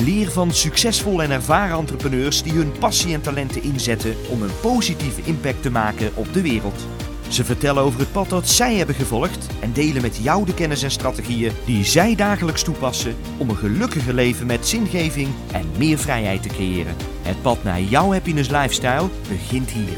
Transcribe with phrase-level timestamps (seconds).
[0.00, 5.22] Leer van succesvolle en ervaren entrepreneurs die hun passie en talenten inzetten om een positieve
[5.22, 6.86] impact te maken op de wereld.
[7.28, 10.82] Ze vertellen over het pad dat zij hebben gevolgd en delen met jou de kennis
[10.82, 16.42] en strategieën die zij dagelijks toepassen om een gelukkiger leven met zingeving en meer vrijheid
[16.42, 16.96] te creëren.
[17.22, 19.96] Het pad naar jouw happiness lifestyle begint hier.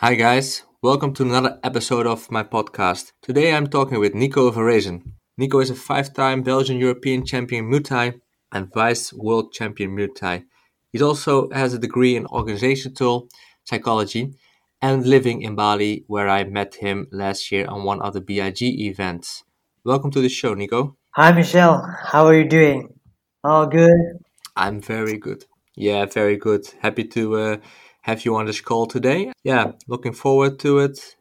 [0.00, 3.14] Hi guys, welcome to another episode of my podcast.
[3.20, 5.17] Today I'm talking with Nico Verrezen.
[5.40, 8.14] Nico is a five-time Belgian European champion Muay Thai
[8.50, 10.42] and vice world champion Muay Thai.
[10.90, 13.28] He also has a degree in organizational
[13.62, 14.34] psychology
[14.82, 18.62] and living in Bali, where I met him last year on one of the BIG
[18.62, 19.44] events.
[19.84, 20.96] Welcome to the show, Nico.
[21.14, 21.86] Hi, Michelle.
[22.06, 22.98] How are you doing?
[23.44, 24.18] All good?
[24.56, 25.44] I'm very good.
[25.76, 26.66] Yeah, very good.
[26.80, 27.56] Happy to uh,
[28.02, 29.30] have you on this call today.
[29.44, 31.14] Yeah, looking forward to it.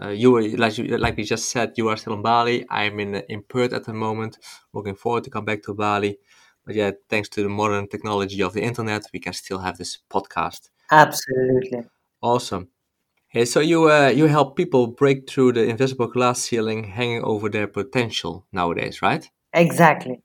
[0.00, 2.64] Uh, you were like you, like we just said, you are still in Bali.
[2.70, 4.38] I'm in in Perth at the moment.
[4.72, 6.18] Looking forward to come back to Bali.
[6.64, 9.98] But yeah, thanks to the modern technology of the internet, we can still have this
[10.10, 10.70] podcast.
[10.90, 11.84] Absolutely.
[12.20, 12.68] Awesome.
[13.28, 17.48] Hey, so you uh, you help people break through the invisible glass ceiling hanging over
[17.48, 19.28] their potential nowadays, right?
[19.52, 20.22] Exactly.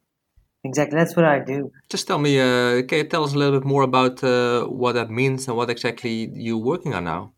[0.63, 0.97] Exactly.
[0.97, 1.71] That's what I do.
[1.89, 4.93] Just tell me, uh, can you tell us a little bit more about uh, what
[4.93, 7.33] that means and what exactly you're working on now?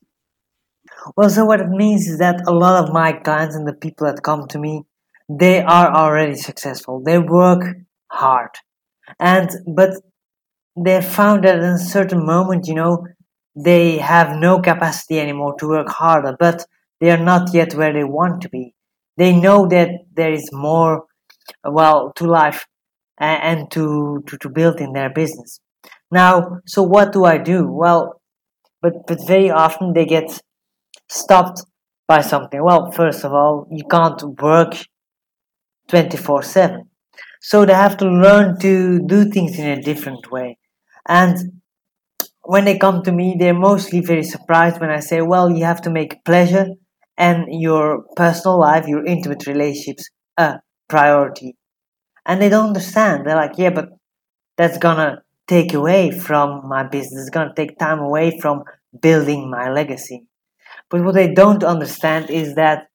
[1.16, 4.08] Well, so what it means is that a lot of my clients and the people
[4.08, 4.84] that come to me,
[5.30, 7.02] they are already successful.
[7.04, 7.64] They work
[8.08, 8.50] hard.
[9.20, 9.92] And, but
[10.76, 13.08] they found that in a certain moment, you know,
[13.56, 16.66] they have no capacity anymore to work harder, but
[17.00, 18.74] they are not yet where they want to be.
[19.18, 21.06] They know that there is more,
[21.64, 22.66] well, to life
[23.18, 25.60] and to, to, to build in their business.
[26.12, 27.68] Now, so what do I do?
[27.68, 28.22] Well,
[28.82, 30.42] but, but very often they get
[31.10, 31.64] stopped
[32.08, 32.64] by something.
[32.64, 34.76] Well, first of all, you can't work
[35.88, 36.90] 24 7.
[37.42, 40.58] So they have to learn to do things in a different way.
[41.08, 41.62] And
[42.44, 45.82] when they come to me, they're mostly very surprised when I say, well, you have
[45.84, 46.68] to make pleasure
[47.18, 51.56] and your personal life, your intimate relationships a priority.
[52.26, 53.26] And they don't understand.
[53.26, 53.90] They're like, yeah, but
[54.58, 57.22] that's gonna take away from my business.
[57.22, 58.64] It's gonna take time away from
[59.02, 60.26] building my legacy.
[60.90, 62.88] But what they don't understand is that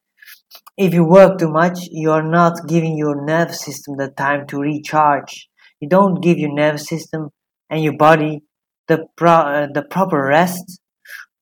[0.77, 5.49] if you work too much, you're not giving your nervous system the time to recharge.
[5.81, 7.31] You don't give your nervous system
[7.71, 8.43] and your body
[8.89, 10.81] the pro- uh, the proper rest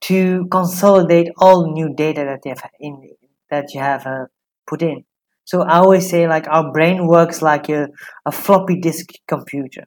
[0.03, 3.03] to consolidate all new data that you have in
[3.51, 4.27] that you have uh,
[4.67, 5.05] put in.
[5.45, 7.89] So I always say like our brain works like a,
[8.27, 9.85] a floppy disk computer.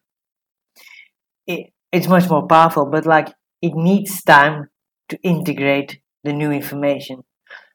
[1.47, 3.27] It, it's much more powerful, but like
[3.61, 4.69] it needs time
[5.09, 7.23] to integrate the new information.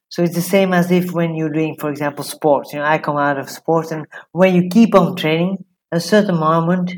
[0.08, 2.72] So it's the same as if when you're doing, for example, sports.
[2.72, 6.38] You know, I come out of sports, and when you keep on training, a certain
[6.38, 6.92] moment,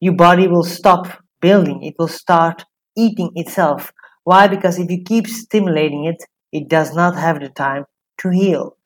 [0.00, 1.06] your body will stop
[1.40, 1.82] building.
[1.82, 2.64] It will start
[2.96, 3.92] eating itself.
[4.24, 4.48] Why?
[4.48, 7.84] Because if you keep stimulating it, it does not have the time
[8.18, 8.76] to heal.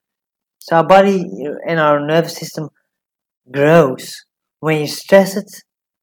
[0.59, 1.25] So our body
[1.67, 2.69] and our nervous system
[3.51, 4.25] grows
[4.59, 5.49] when you stress it,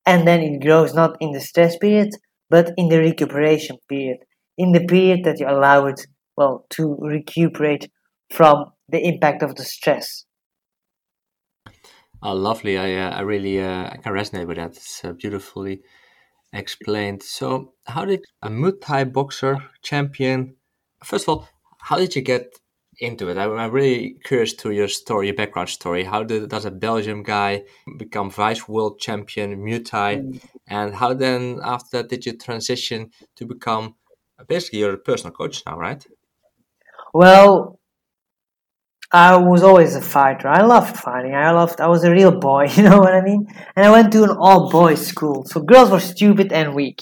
[0.06, 2.10] and then it grows not in the stress period,
[2.50, 4.18] but in the recuperation period
[4.58, 7.88] in the period that you allow it, well, to recuperate
[8.30, 10.24] from the impact of the stress.
[12.22, 12.76] Oh, lovely.
[12.76, 14.72] I, uh, I really uh, I can resonate with that.
[14.72, 15.82] It's uh, beautifully
[16.52, 17.22] explained.
[17.22, 20.56] So, how did a Muay Thai boxer champion,
[21.04, 21.48] first of all,
[21.80, 22.58] how did you get
[23.00, 23.38] into it?
[23.38, 26.02] I, am really curious to your story, your background story.
[26.02, 27.62] How did, does a Belgian guy
[27.98, 30.16] become vice world champion Muay Thai?
[30.16, 30.40] Mm.
[30.66, 33.94] And how then, after that, did you transition to become
[34.46, 36.04] basically you're a personal coach now, right?
[37.12, 37.78] Well,
[39.10, 40.48] I was always a fighter.
[40.48, 41.34] I loved fighting.
[41.34, 41.80] I loved.
[41.80, 42.68] I was a real boy.
[42.76, 43.46] You know what I mean?
[43.74, 47.00] And I went to an all boys school, so girls were stupid and weak.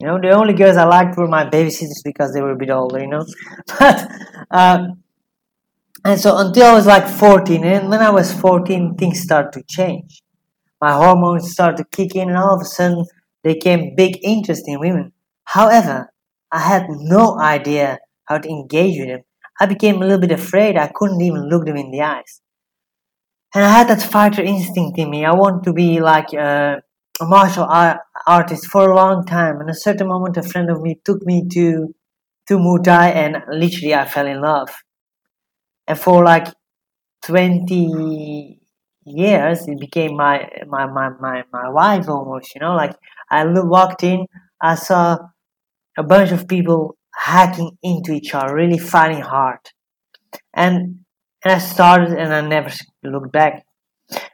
[0.00, 2.70] You know, the only girls I liked were my babysitters because they were a bit
[2.70, 2.98] older.
[2.98, 3.24] You know,
[3.78, 4.10] but
[4.50, 4.86] uh,
[6.04, 9.62] and so until I was like fourteen, and when I was fourteen, things started to
[9.68, 10.22] change.
[10.80, 13.04] My hormones started to kick in, and all of a sudden,
[13.44, 15.12] they came big interest in women.
[15.44, 16.12] However,
[16.54, 19.22] I had no idea how to engage with them.
[19.60, 20.76] I became a little bit afraid.
[20.76, 22.40] I couldn't even look them in the eyes.
[23.54, 25.24] And I had that fighter instinct in me.
[25.24, 26.80] I want to be like a,
[27.20, 29.60] a martial art, artist for a long time.
[29.60, 31.94] And a certain moment, a friend of me took me to
[32.46, 34.70] to Muay Thai, and literally I fell in love.
[35.88, 36.48] And for like
[37.24, 38.60] twenty
[39.04, 42.54] years, it became my my my my, my wife almost.
[42.54, 42.96] You know, like
[43.30, 44.26] I walked in,
[44.60, 45.18] I saw
[45.96, 49.60] a bunch of people hacking into each other, really fighting hard,
[50.52, 51.04] and
[51.44, 52.70] and I started, and I never
[53.02, 53.64] looked back.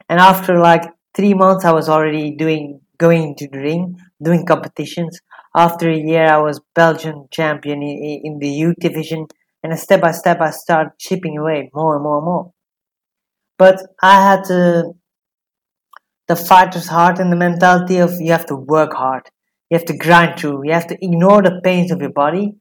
[0.08, 0.84] And after like
[1.14, 5.20] three months, I was already doing going to the ring, doing competitions.
[5.54, 9.26] After a year, I was Belgian champion in, in the youth division,
[9.62, 12.52] and step by step, I started chipping away more and more and more.
[13.58, 14.92] But I had to,
[16.28, 19.28] the fighter's heart and the mentality of you have to work hard,
[19.70, 22.52] you have to grind through, you have to ignore the pains of your body,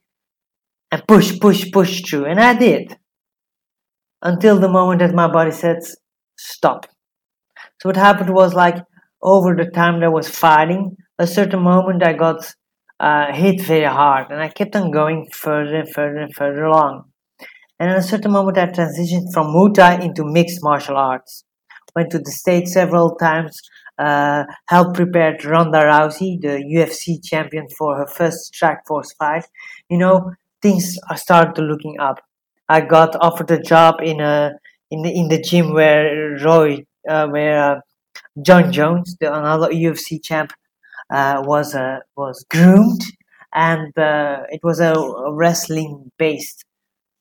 [0.92, 2.26] and push, push, push through.
[2.26, 2.98] And I did
[4.22, 5.78] until the moment that my body said
[6.38, 6.86] stop.
[7.82, 8.78] So what happened was like
[9.22, 12.54] over the time that I was fighting, a certain moment I got
[13.00, 17.06] uh, hit very hard, and I kept on going further and further and further along.
[17.80, 21.46] And at a certain moment, I transitioned from Muay Thai into mixed martial arts.
[21.96, 23.58] Went to the States several times,
[24.68, 29.46] helped prepare Ronda Rousey, the UFC champion, for her first Strikeforce fight.
[29.90, 32.20] You know, things are started looking up.
[32.70, 34.54] I got offered a job in a
[34.92, 37.80] in the in the gym where Roy, uh, where uh,
[38.42, 40.52] Jon Jones, the another UFC champ,
[41.12, 43.02] uh, was uh, was groomed,
[43.54, 44.94] and uh, it was a
[45.32, 46.66] wrestling based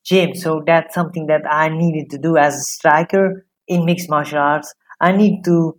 [0.05, 0.35] gym.
[0.35, 4.73] So that's something that I needed to do as a striker in mixed martial arts.
[5.01, 5.78] I need to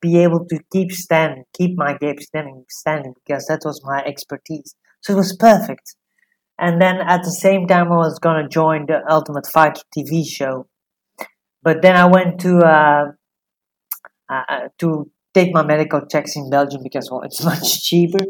[0.00, 4.74] be able to keep standing, keep my gap standing, standing because that was my expertise.
[5.02, 5.94] So it was perfect.
[6.58, 10.66] And then at the same time, I was gonna join the Ultimate Fighter TV show,
[11.62, 13.04] but then I went to uh,
[14.30, 18.24] uh, uh, to take my medical checks in Belgium because well, it's much cheaper,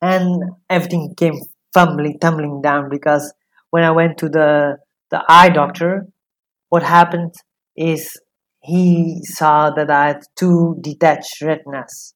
[0.00, 1.40] and everything came
[1.74, 3.34] tumbling tumbling down because
[3.70, 4.78] when I went to the
[5.10, 6.06] the eye doctor,
[6.70, 7.34] what happened
[7.76, 8.18] is
[8.64, 12.14] he saw that I had two detached retinas,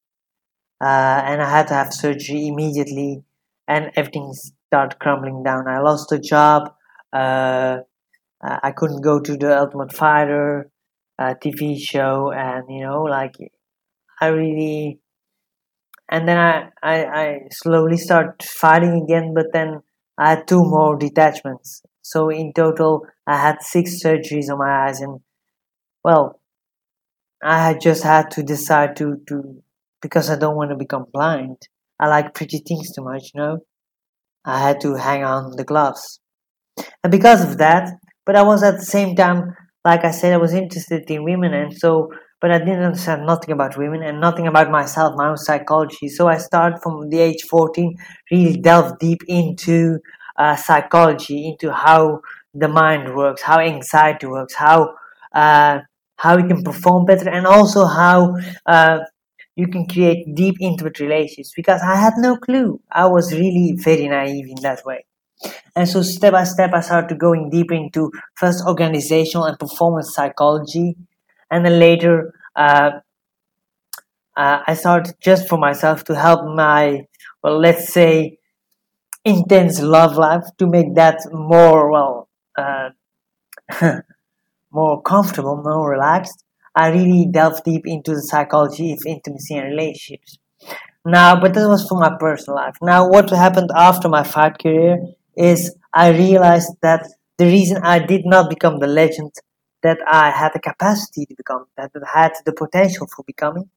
[0.80, 3.24] uh, and I had to have surgery immediately,
[3.68, 4.32] and everything
[4.68, 5.68] started crumbling down.
[5.68, 6.72] I lost a job.
[7.12, 7.78] Uh,
[8.42, 10.70] I couldn't go to the Ultimate Fighter
[11.18, 13.34] uh, TV show, and you know, like
[14.20, 15.00] I really,
[16.10, 19.82] and then I, I, I slowly start fighting again, but then
[20.16, 21.82] I had two more detachments.
[22.02, 25.20] So in total, I had six surgeries on my eyes, and
[26.08, 26.40] well,
[27.42, 29.36] I just had to decide to to
[30.00, 31.58] because I don't want to become blind.
[32.00, 33.58] I like pretty things too much, you know.
[34.44, 36.20] I had to hang on the gloves,
[37.02, 37.84] and because of that,
[38.26, 41.52] but I was at the same time like I said, I was interested in women,
[41.54, 42.10] and so,
[42.40, 46.08] but I didn't understand nothing about women and nothing about myself, my own psychology.
[46.08, 47.96] So I started from the age 14,
[48.30, 49.98] really delve deep into
[50.38, 52.20] uh, psychology, into how
[52.54, 54.94] the mind works, how anxiety works, how
[55.34, 55.80] uh,
[56.18, 58.36] how you can perform better, and also how
[58.66, 59.00] uh,
[59.56, 61.52] you can create deep intimate relationships.
[61.56, 62.80] Because I had no clue.
[62.92, 65.06] I was really very naive in that way.
[65.76, 70.96] And so step by step, I started going deeper into first organizational and performance psychology,
[71.50, 73.00] and then later uh,
[74.36, 77.06] uh, I started just for myself to help my,
[77.42, 78.38] well, let's say,
[79.24, 82.90] intense love life to make that more well, uh,
[84.70, 86.44] more comfortable, more relaxed.
[86.74, 90.38] I really delved deep into the psychology of intimacy and relationships.
[91.04, 92.76] Now, but that was for my personal life.
[92.82, 94.98] Now, what happened after my fight career
[95.36, 97.08] is I realized that
[97.38, 99.32] the reason I did not become the legend
[99.82, 103.70] that I had the capacity to become, that I had the potential for becoming,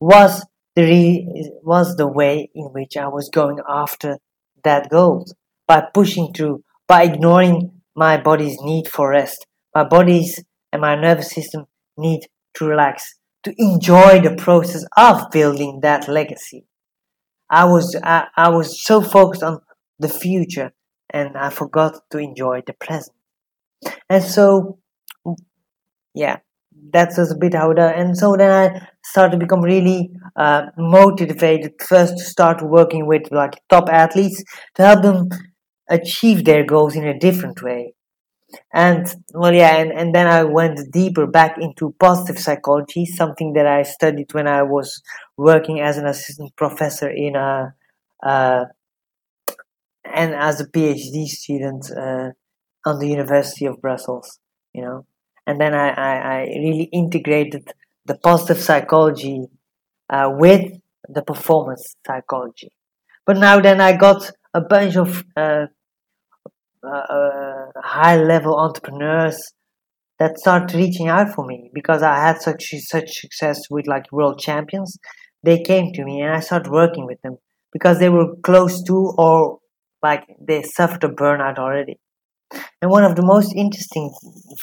[0.00, 4.18] was the re- was the way in which I was going after
[4.62, 5.26] that goal
[5.66, 9.47] by pushing through, by ignoring my body's need for rest.
[9.78, 10.42] My body's
[10.72, 11.66] and my nervous system
[11.96, 12.22] need
[12.54, 16.64] to relax, to enjoy the process of building that legacy.
[17.48, 19.60] I was I, I was so focused on
[20.00, 20.72] the future
[21.10, 23.14] and I forgot to enjoy the present.
[24.10, 24.80] And so,
[26.12, 26.38] yeah,
[26.92, 30.62] that was a bit how the, and so then I started to become really uh,
[30.76, 34.42] motivated first to start working with like top athletes
[34.74, 35.28] to help them
[35.88, 37.94] achieve their goals in a different way.
[38.72, 43.66] And well, yeah, and, and then I went deeper back into positive psychology, something that
[43.66, 45.02] I studied when I was
[45.36, 47.74] working as an assistant professor in a,
[48.22, 48.66] a
[50.04, 52.30] and as a PhD student uh,
[52.86, 54.38] on the University of Brussels,
[54.72, 55.06] you know.
[55.46, 57.68] And then I, I, I really integrated
[58.06, 59.48] the positive psychology
[60.10, 60.72] uh, with
[61.08, 62.72] the performance psychology.
[63.26, 65.66] But now then I got a bunch of uh,
[66.82, 69.52] uh, uh, high level entrepreneurs
[70.18, 74.38] that started reaching out for me because I had such such success with like world
[74.40, 74.98] champions.
[75.42, 77.36] They came to me and I started working with them
[77.72, 79.58] because they were close to or
[80.02, 81.98] like they suffered a burnout already.
[82.80, 84.12] And one of the most interesting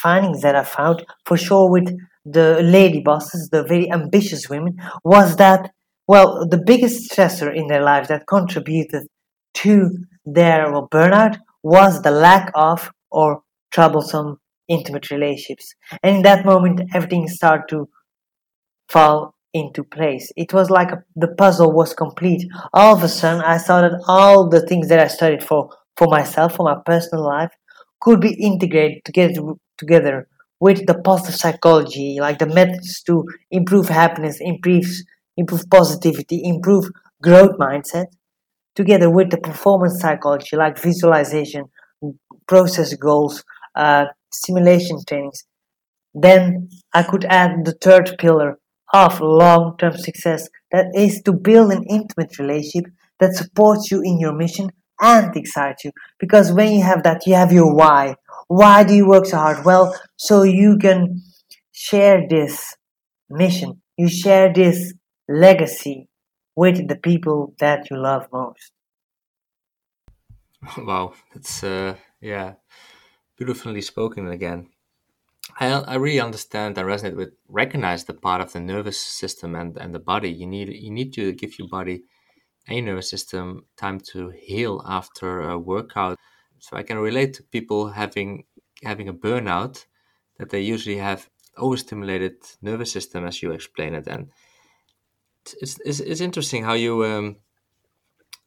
[0.01, 1.95] findings that I found, for sure, with
[2.25, 5.71] the lady bosses, the very ambitious women, was that,
[6.07, 9.07] well, the biggest stressor in their lives that contributed
[9.55, 9.89] to
[10.25, 13.41] their burnout was the lack of or
[13.71, 15.73] troublesome intimate relationships.
[16.03, 17.89] And in that moment, everything started to
[18.87, 20.31] fall into place.
[20.37, 22.47] It was like a, the puzzle was complete.
[22.71, 26.07] All of a sudden, I saw that all the things that I studied for, for
[26.07, 27.51] myself, for my personal life,
[27.99, 29.41] could be integrated together,
[29.79, 30.27] together
[30.59, 34.85] with the positive psychology, like the methods to improve happiness, improve,
[35.35, 36.91] improve positivity, improve
[37.23, 38.05] growth mindset,
[38.75, 41.65] together with the performance psychology, like visualization,
[42.47, 43.43] process goals,
[43.75, 45.43] uh, simulation trainings.
[46.13, 48.59] Then I could add the third pillar
[48.93, 54.19] of long term success that is to build an intimate relationship that supports you in
[54.19, 54.69] your mission
[55.01, 55.91] and excites you.
[56.19, 58.15] Because when you have that, you have your why.
[58.47, 59.65] Why do you work so hard?
[59.65, 61.21] Well, so you can
[61.71, 62.75] share this
[63.29, 64.93] mission, you share this
[65.27, 66.07] legacy
[66.55, 68.71] with the people that you love most.
[70.77, 72.53] Wow, that's uh, yeah,
[73.37, 74.69] beautifully spoken again.
[75.59, 79.77] I, I really understand and resonate with recognize the part of the nervous system and,
[79.77, 80.31] and the body.
[80.31, 82.03] You need you need to give your body
[82.69, 86.17] a nervous system time to heal after a workout.
[86.59, 88.45] So I can relate to people having
[88.83, 89.85] having a burnout
[90.39, 94.31] that they usually have overstimulated nervous system as you explain it and
[95.61, 97.37] it's, it's, it's interesting how you um,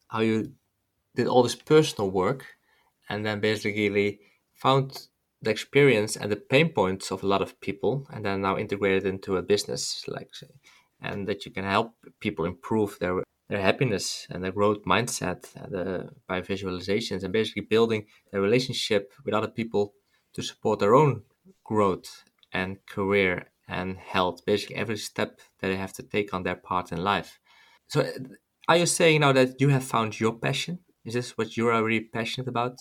[0.09, 0.53] how you
[1.15, 2.45] did all this personal work
[3.09, 4.21] and then basically
[4.55, 5.09] found
[5.43, 9.07] the experience and the pain points of a lot of people and then now integrated
[9.07, 10.31] into a business like
[11.01, 16.11] and that you can help people improve their their happiness and their growth mindset uh,
[16.27, 19.95] by visualizations and basically building a relationship with other people
[20.35, 21.23] to support their own
[21.65, 26.57] growth and career and health basically every step that they have to take on their
[26.57, 27.39] part in life
[27.87, 28.11] so uh,
[28.69, 32.09] are you saying now that you have found your passion is this what you're really
[32.13, 32.79] passionate about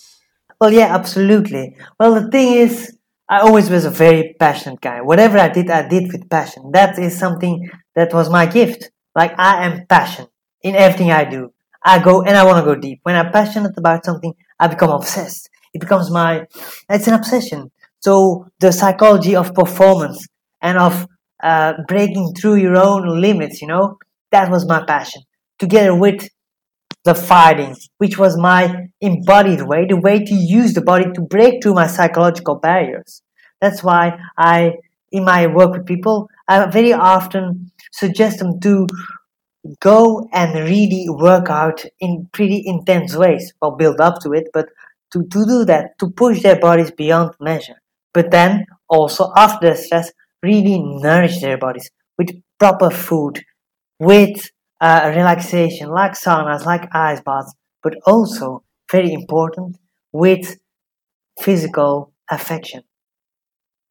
[0.59, 1.75] well, yeah, absolutely.
[1.99, 2.97] Well, the thing is,
[3.29, 5.01] I always was a very passionate guy.
[5.01, 6.71] Whatever I did, I did with passion.
[6.71, 8.89] That is something that was my gift.
[9.13, 10.31] Like, I am passionate
[10.63, 11.53] in everything I do.
[11.83, 13.01] I go and I want to go deep.
[13.03, 15.49] When I'm passionate about something, I become obsessed.
[15.73, 16.47] It becomes my,
[16.89, 17.71] it's an obsession.
[17.99, 20.25] So the psychology of performance
[20.61, 21.07] and of
[21.41, 23.97] uh, breaking through your own limits, you know,
[24.31, 25.21] that was my passion.
[25.59, 26.29] Together with
[27.03, 31.63] the fighting, which was my embodied way, the way to use the body to break
[31.63, 33.21] through my psychological barriers.
[33.61, 34.73] That's why I,
[35.11, 38.87] in my work with people, I very often suggest them to
[39.79, 43.53] go and really work out in pretty intense ways.
[43.61, 44.67] Well, build up to it, but
[45.11, 47.81] to, to do that, to push their bodies beyond measure.
[48.13, 50.11] But then also after the stress,
[50.43, 52.29] really nourish their bodies with
[52.59, 53.43] proper food,
[53.99, 54.49] with
[54.81, 57.53] uh, relaxation, like saunas, like ice baths,
[57.83, 59.77] but also very important
[60.11, 60.57] with
[61.41, 62.83] physical affection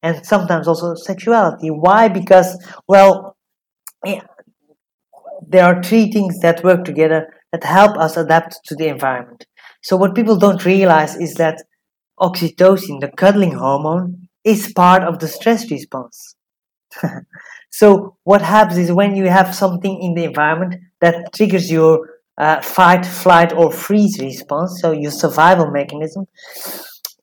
[0.02, 1.68] and sometimes also sexuality.
[1.68, 2.08] Why?
[2.08, 3.36] Because well,
[5.48, 9.46] there are three things that work together that help us adapt to the environment.
[9.82, 11.62] So what people don't realize is that
[12.20, 16.35] oxytocin, the cuddling hormone, is part of the stress response.
[17.70, 22.60] So what happens is when you have something in the environment that triggers your uh,
[22.62, 26.26] fight, flight, or freeze response, so your survival mechanism,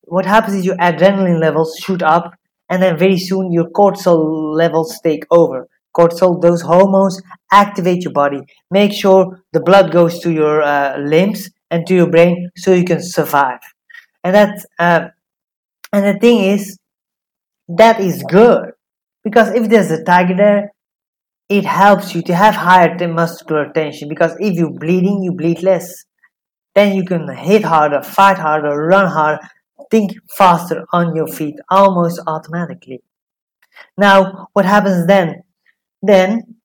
[0.03, 2.33] what happens is your adrenaline levels shoot up,
[2.69, 5.67] and then very soon your cortisol levels take over.
[5.95, 11.49] Cortisol, those hormones activate your body, make sure the blood goes to your uh, limbs
[11.69, 13.59] and to your brain so you can survive.
[14.23, 15.07] And that, uh,
[15.93, 16.77] and the thing is,
[17.69, 18.72] that is good
[19.23, 20.71] because if there's a tiger there,
[21.49, 26.05] it helps you to have higher muscular tension because if you're bleeding, you bleed less.
[26.75, 29.39] Then you can hit harder, fight harder, run harder,
[29.91, 33.03] think faster on your feet almost automatically.
[33.97, 35.43] Now, what happens then?
[36.01, 36.55] Then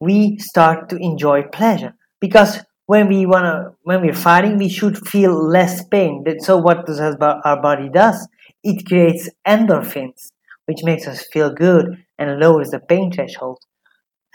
[0.00, 5.34] we start to enjoy pleasure because when we wanna when we're fighting, we should feel
[5.34, 6.24] less pain.
[6.38, 8.28] So what does our body does?
[8.62, 10.28] It creates endorphins
[10.66, 13.58] which makes us feel good and lowers the pain threshold.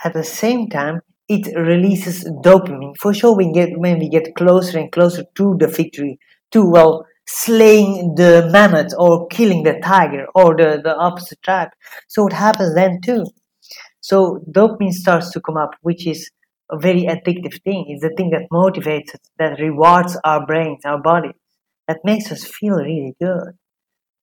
[0.04, 2.96] At the same time, it releases dopamine.
[3.00, 6.20] For sure, we get when we get closer and closer to the victory,
[6.52, 11.70] to well slaying the mammoth or killing the tiger or the, the opposite tribe.
[12.08, 13.26] So what happens then too?
[14.02, 16.30] So dopamine starts to come up, which is
[16.72, 17.86] a very addictive thing.
[17.88, 21.36] It's the thing that motivates us, that rewards our brains, our bodies,
[21.88, 23.54] that makes us feel really good.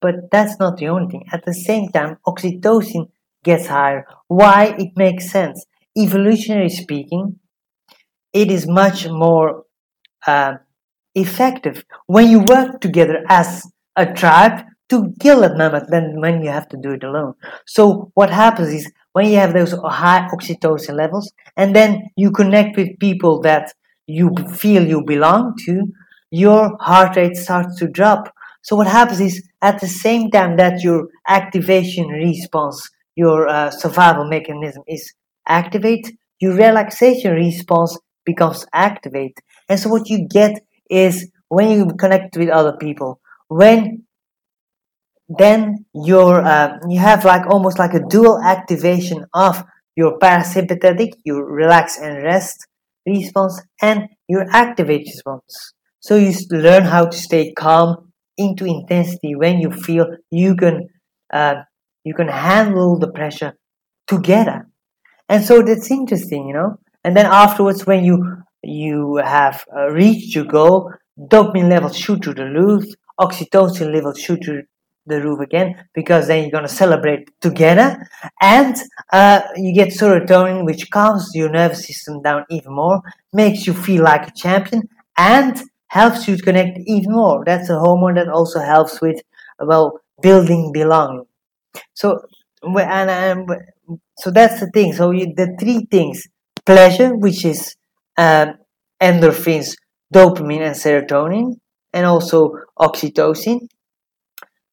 [0.01, 1.25] But that's not the only thing.
[1.33, 3.11] At the same time, oxytocin
[3.45, 4.07] gets higher.
[4.29, 4.75] Why?
[4.79, 5.67] It makes sense.
[5.97, 7.39] Evolutionary speaking,
[8.33, 9.65] it is much more
[10.27, 10.55] uh,
[11.15, 16.51] effective when you work together as a tribe to kill that mammoth than when you
[16.51, 17.35] have to do it alone.
[17.67, 22.77] So what happens is when you have those high oxytocin levels and then you connect
[22.77, 23.73] with people that
[24.07, 25.93] you feel you belong to,
[26.31, 28.33] your heart rate starts to drop.
[28.63, 34.29] So what happens is at the same time that your activation response, your uh, survival
[34.29, 35.13] mechanism is
[35.47, 39.37] activate, your relaxation response becomes activate.
[39.69, 40.61] And so what you get
[40.91, 44.05] is when you connect with other people, when
[45.29, 49.63] then you're uh, you have like almost like a dual activation of
[49.97, 52.67] your parasympathetic, your relax and rest
[53.07, 55.75] response, and your activate response.
[56.01, 58.08] So you learn how to stay calm
[58.39, 60.89] into intensity when you feel you can
[61.33, 61.57] uh,
[62.05, 63.53] you can handle the pressure
[64.07, 64.67] together.
[65.29, 66.79] And so that's interesting, you know.
[67.05, 72.35] And then afterwards, when you you have uh, reached your goal, dopamine levels shoot through
[72.35, 72.85] the roof,
[73.21, 74.63] oxytocin levels shoot through
[75.07, 77.97] the roof again because then you're gonna celebrate together,
[78.41, 78.77] and
[79.13, 83.01] uh, you get serotonin, which calms your nervous system down even more,
[83.33, 84.83] makes you feel like a champion,
[85.17, 87.45] and helps you to connect even more.
[87.45, 89.21] That's a hormone that also helps with
[89.61, 91.27] well building belonging.
[91.95, 92.21] So
[92.63, 93.51] and, and
[94.19, 94.93] so that's the thing.
[94.93, 96.27] So you, the three things:
[96.67, 97.77] pleasure, which is
[98.17, 98.55] um,
[99.01, 99.77] endorphins,
[100.15, 101.55] dopamine, and serotonin,
[101.93, 103.69] and also oxytocin.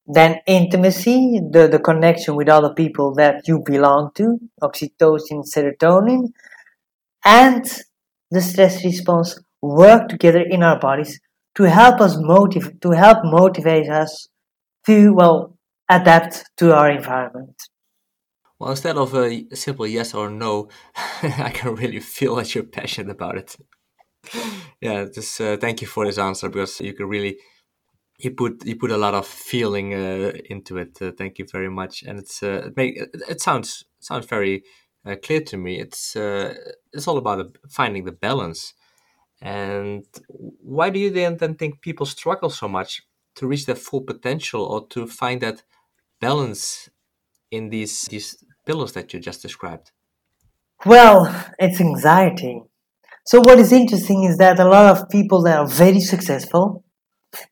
[0.07, 6.29] Then intimacy, the, the connection with other people that you belong to, oxytocin, serotonin,
[7.25, 7.65] and
[8.31, 11.19] the stress response work together in our bodies
[11.55, 14.27] to help us motivate to help motivate us
[14.85, 15.57] to well
[15.89, 17.55] adapt to our environment.
[18.59, 20.69] Well, instead of a simple yes or no,
[21.23, 23.55] I can really feel that you're passionate about it.
[24.81, 27.37] yeah, just uh, thank you for this answer because you can really
[28.19, 31.01] you put you put a lot of feeling uh, into it.
[31.01, 34.63] Uh, thank you very much, and it's uh, it make it, it sounds sounds very
[35.05, 35.79] uh, clear to me.
[35.79, 36.55] It's uh,
[36.93, 38.73] it's all about finding the balance.
[39.45, 43.03] And why do you then, then think people struggle so much
[43.35, 45.61] to reach their full potential or to find that
[46.19, 46.89] balance
[47.51, 49.91] in these these pillars that you just described?
[50.83, 51.19] Well,
[51.59, 52.63] it's anxiety.
[53.27, 56.83] So what is interesting is that a lot of people that are very successful,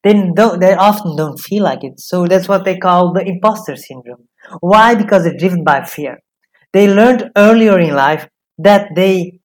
[0.03, 1.99] they don't they often don't feel like it.
[1.99, 4.27] So that's what they call the imposter syndrome.
[4.62, 4.95] Why?
[4.95, 6.17] Because they're driven by fear.
[6.71, 8.27] They learned earlier in life
[8.58, 9.41] that they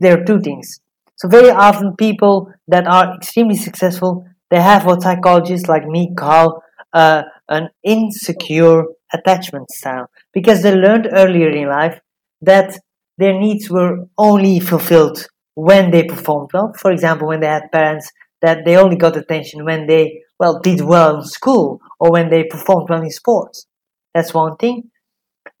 [0.00, 0.80] there are two things.
[1.20, 6.62] So very often people that are extremely successful, they have what psychologists like me call
[6.94, 12.00] uh, an insecure attachment style because they learned earlier in life
[12.40, 12.78] that
[13.18, 16.72] their needs were only fulfilled when they performed well.
[16.78, 20.80] For example, when they had parents that they only got attention when they well did
[20.80, 23.66] well in school or when they performed well in sports.
[24.14, 24.84] That's one thing.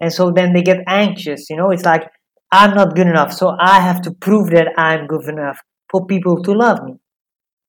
[0.00, 2.10] And so then they get anxious, you know, it's like
[2.52, 5.60] I'm not good enough, so I have to prove that I'm good enough
[5.90, 6.94] for people to love me.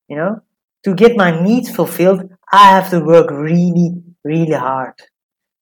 [0.07, 0.41] You know?
[0.85, 4.93] To get my needs fulfilled, I have to work really, really hard.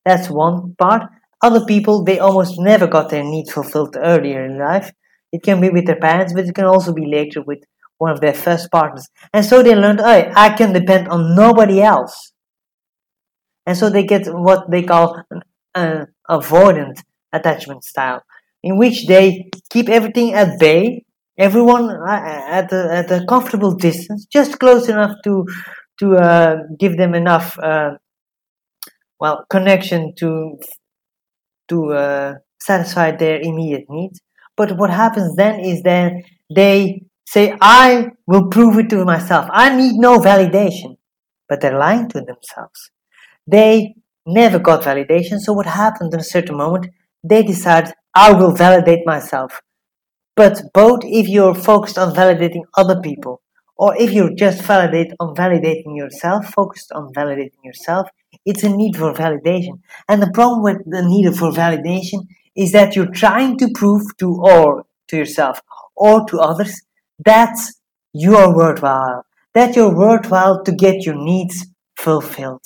[0.04, 1.10] That's one part.
[1.42, 4.90] Other people, they almost never got their needs fulfilled earlier in life.
[5.32, 7.60] It can be with their parents, but it can also be later with
[7.98, 9.08] one of their first partners.
[9.32, 12.32] And so they learned, hey, I can depend on nobody else.
[13.66, 15.42] And so they get what they call an
[15.74, 17.02] uh, avoidant
[17.32, 18.22] attachment style,
[18.62, 21.04] in which they keep everything at bay,
[21.38, 22.22] everyone uh,
[22.58, 25.46] at a, at a comfortable distance, just close enough to
[26.00, 27.90] to uh, give them enough uh,
[29.18, 30.58] well connection to
[31.68, 34.20] to uh, satisfy their immediate needs.
[34.56, 36.22] But what happens then is then
[36.54, 39.48] they say, "I will prove it to myself.
[39.52, 40.96] I need no validation,"
[41.48, 42.90] but they're lying to themselves.
[43.46, 43.94] They
[44.26, 45.38] never got validation.
[45.38, 46.88] So what happened in a certain moment?
[47.22, 49.60] They decide, "I will validate myself."
[50.36, 53.42] But both if you're focused on validating other people
[53.76, 58.08] or if you're just validate on validating yourself, focused on validating yourself,
[58.44, 59.80] it's a need for validation.
[60.08, 64.40] And the problem with the need for validation is that you're trying to prove to
[64.42, 65.60] or to yourself
[65.96, 66.82] or to others,
[67.24, 67.56] that
[68.12, 69.24] you're worthwhile.
[69.54, 72.62] That you're worthwhile to get your needs fulfilled.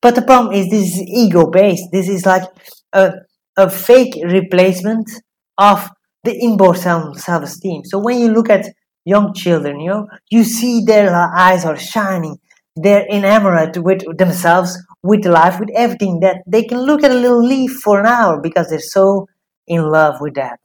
[0.00, 1.90] But the problem is this is ego based.
[1.92, 2.44] This is like
[2.92, 3.12] a,
[3.56, 5.10] a fake replacement
[5.58, 5.88] of
[6.24, 7.84] the inborn self esteem.
[7.84, 8.66] So when you look at
[9.04, 12.38] young children, you know, you see their eyes are shining.
[12.76, 17.44] They're enamored with themselves, with life, with everything that they can look at a little
[17.44, 19.26] leaf for an hour because they're so
[19.66, 20.58] in love with that.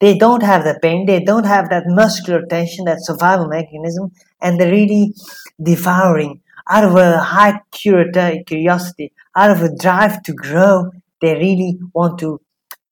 [0.00, 4.10] They don't have the pain, they don't have that muscular tension, that survival mechanism,
[4.42, 5.14] and they're really
[5.62, 10.90] devouring out of a high curiosity, out of a drive to grow.
[11.24, 12.40] They really want to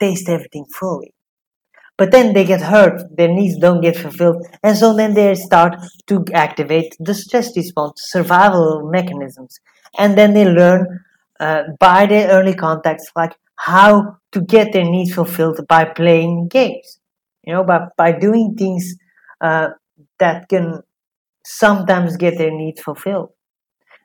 [0.00, 1.12] taste everything fully.
[1.98, 5.76] But then they get hurt, their needs don't get fulfilled, and so then they start
[6.06, 9.60] to activate the stress response, survival mechanisms.
[9.98, 10.86] And then they learn
[11.38, 16.98] uh, by their early contacts, like how to get their needs fulfilled by playing games,
[17.44, 18.94] you know, by, by doing things
[19.42, 19.68] uh,
[20.18, 20.80] that can
[21.44, 23.30] sometimes get their needs fulfilled.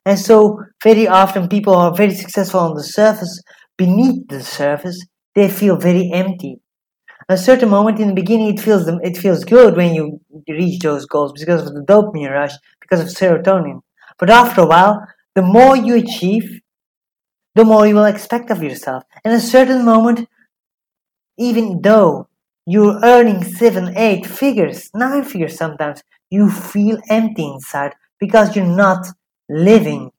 [0.05, 3.41] And so, very often, people are very successful on the surface.
[3.77, 6.59] Beneath the surface, they feel very empty.
[7.29, 10.79] A certain moment in the beginning, it feels them, it feels good when you reach
[10.81, 13.81] those goals because of the dopamine rush, because of serotonin.
[14.19, 16.61] But after a while, the more you achieve,
[17.55, 19.03] the more you will expect of yourself.
[19.25, 20.27] And a certain moment,
[21.37, 22.27] even though
[22.65, 29.07] you're earning seven, eight figures, nine figures sometimes, you feel empty inside because you're not
[29.49, 30.11] living.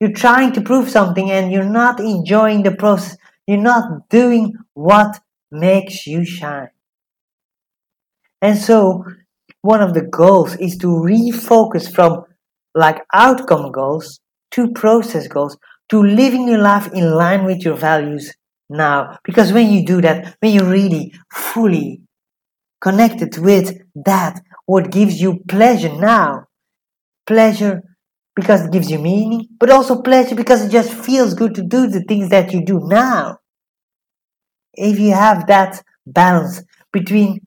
[0.00, 3.16] You're trying to prove something and you're not enjoying the process.
[3.46, 6.68] You're not doing what makes you shine.
[8.42, 9.04] And so,
[9.62, 12.24] one of the goals is to refocus from
[12.74, 14.20] like outcome goals
[14.52, 15.56] to process goals
[15.88, 18.32] to living your life in line with your values
[18.68, 19.18] now.
[19.24, 22.02] Because when you do that, when you're really fully
[22.80, 26.46] connected with that, what gives you pleasure now,
[27.26, 27.82] pleasure
[28.36, 31.88] because it gives you meaning, but also pleasure because it just feels good to do
[31.88, 33.38] the things that you do now.
[34.74, 37.40] If you have that balance between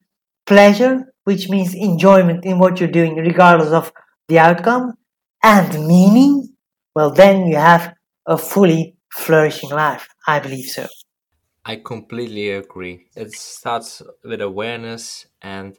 [0.48, 3.92] pleasure, which means enjoyment in what you're doing, regardless of
[4.28, 4.96] the outcome,
[5.44, 6.50] and meaning,
[6.96, 7.94] well, then you have
[8.26, 10.08] a fully flourishing life.
[10.28, 10.88] I believe so.
[11.64, 13.06] I completely agree.
[13.16, 15.78] It starts with awareness, and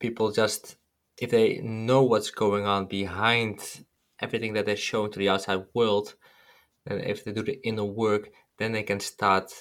[0.00, 0.76] people just,
[1.18, 3.84] if they know what's going on behind
[4.20, 6.14] everything that they're showing to the outside world,
[6.86, 9.52] and if they do the inner work, then they can start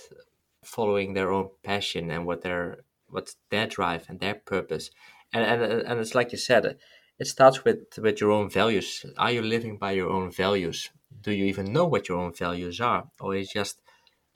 [0.64, 2.78] following their own passion and what their
[3.10, 4.90] what's their drive and their purpose.
[5.34, 6.78] And and and it's like you said,
[7.20, 9.06] it starts with with your own values.
[9.18, 10.90] Are you living by your own values?
[11.26, 13.82] do you even know what your own values are or is just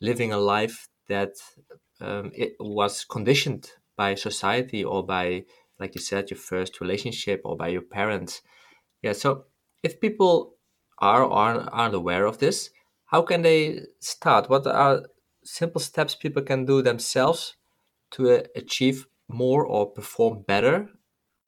[0.01, 1.34] living a life that
[2.01, 5.43] um, it was conditioned by society or by
[5.80, 8.42] like you said your first relationship or by your parents
[9.02, 9.46] yeah so
[9.84, 10.56] if people
[11.00, 12.70] are aren't, aren't aware of this
[13.06, 15.04] how can they start what are
[15.44, 17.56] simple steps people can do themselves
[18.12, 20.89] to uh, achieve more or perform better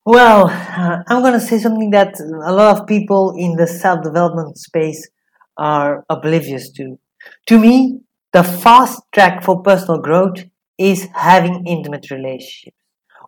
[0.04, 4.02] well, uh, I'm going to say something that a lot of people in the self
[4.04, 5.08] development space
[5.58, 6.98] are oblivious to.
[7.48, 8.00] To me,
[8.34, 10.40] the fast track for personal growth
[10.80, 12.76] is having intimate relationships.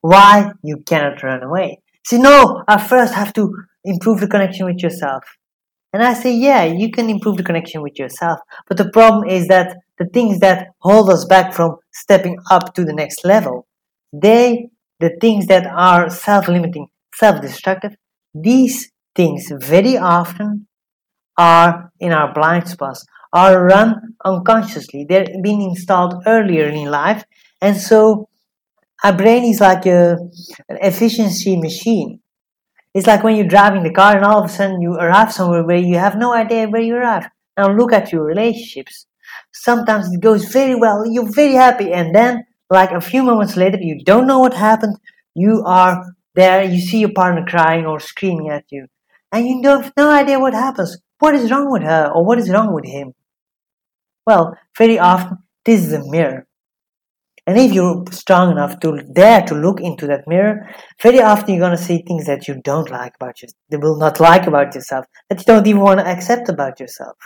[0.04, 0.52] Why?
[0.62, 1.80] You cannot run away.
[2.06, 5.24] See, no, I first have to improve the connection with yourself.
[5.94, 8.40] And I say, yeah, you can improve the connection with yourself.
[8.68, 12.84] But the problem is that the things that hold us back from stepping up to
[12.84, 13.66] the next level,
[14.12, 14.68] they,
[15.00, 17.96] the things that are self limiting, self destructive,
[18.36, 20.68] these things very often
[21.38, 25.06] are in our blind spots, are run unconsciously.
[25.08, 27.24] They're being installed earlier in life,
[27.62, 28.28] and so
[29.04, 30.18] our brain is like a,
[30.70, 32.20] an efficiency machine.
[32.94, 35.64] It's like when you're driving the car and all of a sudden you arrive somewhere
[35.66, 37.28] where you have no idea where you arrive.
[37.58, 39.08] Now look at your relationships.
[39.52, 43.78] Sometimes it goes very well, you're very happy, and then, like a few moments later,
[43.80, 44.98] you don't know what happened.
[45.36, 48.88] You are there, you see your partner crying or screaming at you,
[49.32, 50.98] and you have no idea what happens.
[51.20, 53.14] What is wrong with her or what is wrong with him?
[54.26, 56.48] Well, very often this is a mirror.
[57.46, 60.70] And if you're strong enough to dare to look into that mirror,
[61.02, 63.98] very often you're going to see things that you don't like about yourself, that will
[63.98, 67.18] not like about yourself, that you don't even want to accept about yourself.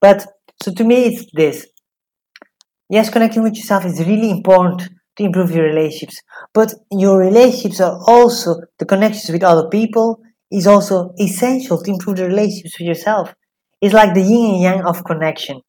[0.00, 0.26] But,
[0.62, 1.66] so to me, it's this.
[2.88, 6.20] Yes, connecting with yourself is really important to improve your relationships,
[6.54, 12.16] but your relationships are also the connections with other people is also essential to improve
[12.16, 13.34] the relationships with yourself.
[13.80, 15.60] It's like the yin and yang of connection,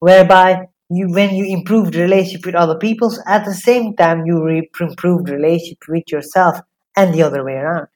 [0.00, 4.44] whereby you when you improve the relationship with other people, at the same time you
[4.44, 6.58] re- improve the relationship with yourself
[6.96, 7.88] and the other way around.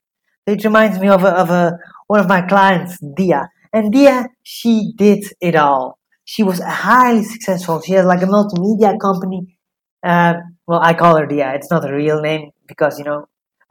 [0.46, 4.92] It reminds me of a, of a one of my clients, Dia, and Dia she
[4.96, 5.98] did it all.
[6.24, 7.80] She was highly successful.
[7.82, 9.58] She has like a multimedia company.
[10.02, 10.34] Uh,
[10.66, 11.54] well, I call her Dia.
[11.54, 13.28] It's not a real name because you know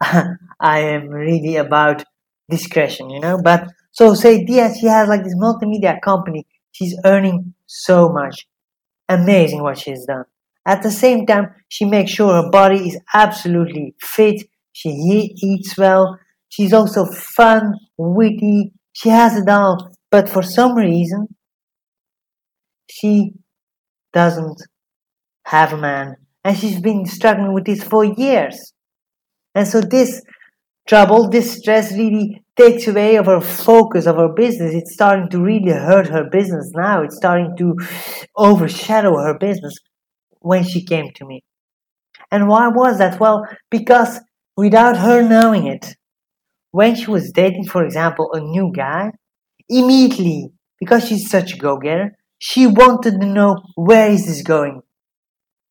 [0.60, 2.04] I am really about
[2.48, 3.40] discretion, you know.
[3.42, 6.46] But so say Dia, she has like this multimedia company.
[6.72, 8.46] She's earning so much.
[9.08, 10.24] Amazing what she's done.
[10.66, 14.42] At the same time, she makes sure her body is absolutely fit.
[14.72, 16.18] She eats well.
[16.50, 18.72] She's also fun, witty.
[18.92, 19.92] She has it all.
[20.10, 21.28] But for some reason,
[22.90, 23.32] she
[24.12, 24.60] doesn't
[25.44, 26.16] have a man.
[26.44, 28.72] And she's been struggling with this for years.
[29.54, 30.22] And so this
[30.86, 34.74] trouble, this stress really takes away of her focus of her business.
[34.74, 37.02] It's starting to really hurt her business now.
[37.02, 37.76] It's starting to
[38.36, 39.74] overshadow her business
[40.40, 41.44] when she came to me.
[42.30, 43.18] And why was that?
[43.20, 44.20] Well, because
[44.56, 45.94] without her knowing it,
[46.72, 49.12] when she was dating, for example, a new guy,
[49.68, 54.82] immediately, because she's such a go-getter, she wanted to know where is this going.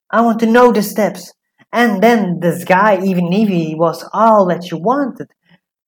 [0.09, 1.33] I want to know the steps.
[1.71, 5.27] And then this guy, even if he was all that she wanted,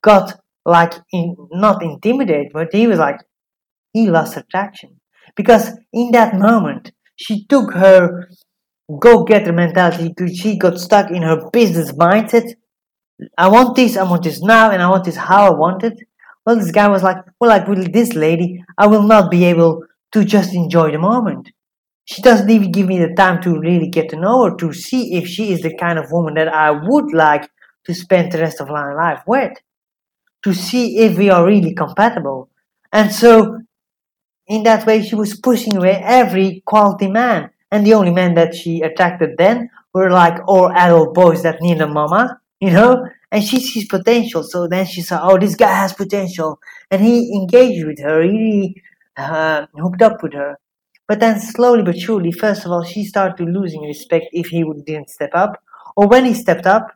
[0.02, 3.20] got like in, not intimidated, but he was like
[3.92, 5.00] he lost attraction
[5.36, 8.28] because in that moment she took her
[8.98, 10.12] go-getter mentality.
[10.34, 12.54] She got stuck in her business mindset.
[13.36, 15.98] I want this, I want this now, and I want this how I want it.
[16.44, 19.84] Well, this guy was like, well, like with this lady, I will not be able
[20.12, 21.50] to just enjoy the moment.
[22.06, 25.14] She doesn't even give me the time to really get to know her, to see
[25.14, 27.48] if she is the kind of woman that I would like
[27.84, 29.52] to spend the rest of my life with,
[30.42, 32.48] to see if we are really compatible.
[32.92, 33.60] And so,
[34.46, 37.50] in that way, she was pushing away every quality man.
[37.70, 41.80] And the only men that she attracted then were like all adult boys that need
[41.80, 43.06] a mama, you know?
[43.30, 44.42] And she sees potential.
[44.42, 46.58] So then she saw, oh, this guy has potential.
[46.90, 48.22] And he engaged with her.
[48.22, 48.82] He
[49.16, 50.58] uh, hooked up with her.
[51.06, 55.10] But then slowly but surely, first of all, she started losing respect if he didn't
[55.10, 55.62] step up.
[55.96, 56.88] Or when he stepped up,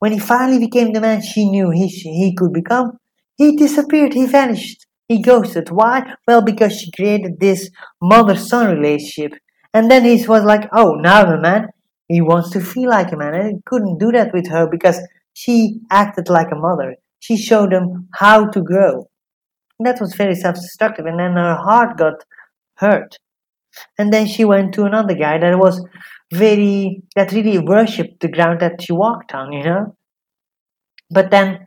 [0.00, 2.98] when he finally became the man she knew he, he could become,
[3.36, 5.70] he disappeared, he vanished, he ghosted.
[5.70, 6.14] Why?
[6.26, 7.70] Well, because she created this
[8.02, 9.38] mother-son relationship.
[9.72, 11.68] And then he was like, oh, now I'm a man.
[12.08, 13.34] He wants to feel like a man.
[13.34, 14.98] And he couldn't do that with her because
[15.32, 16.96] she acted like a mother.
[17.20, 19.08] She showed him how to grow.
[19.78, 21.06] that was very self-destructive.
[21.06, 22.24] And then her heart got
[22.74, 23.16] hurt
[23.98, 25.84] and then she went to another guy that was
[26.32, 29.96] very that really worshipped the ground that she walked on you know?
[31.10, 31.66] But then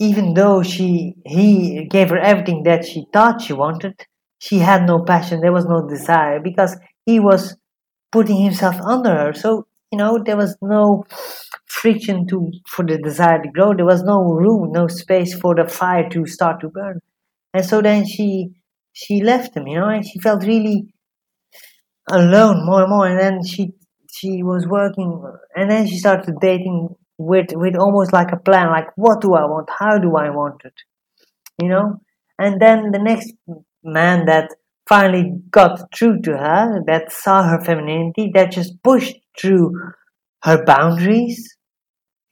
[0.00, 3.94] even though she he gave her everything that she thought she wanted
[4.40, 7.56] she had no passion there was no desire because he was
[8.12, 9.34] putting himself under her.
[9.34, 11.04] So you know there was no
[11.66, 13.74] friction to for the desire to grow.
[13.74, 17.00] There was no room no space for the fire to start to burn.
[17.54, 18.50] And so then she
[18.92, 20.88] she left him you know and she felt really
[22.10, 23.06] alone more and more.
[23.06, 23.72] And then she
[24.18, 25.22] she was working
[25.56, 29.44] and then she started dating with with almost like a plan like what do i
[29.44, 29.68] want?
[29.78, 30.74] How do i want it?
[31.60, 32.00] You know?
[32.38, 33.32] And then the next
[33.82, 34.54] man that
[34.88, 39.72] finally got through to her that saw her femininity that just pushed through
[40.44, 41.56] her boundaries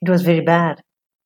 [0.03, 0.81] it was very bad.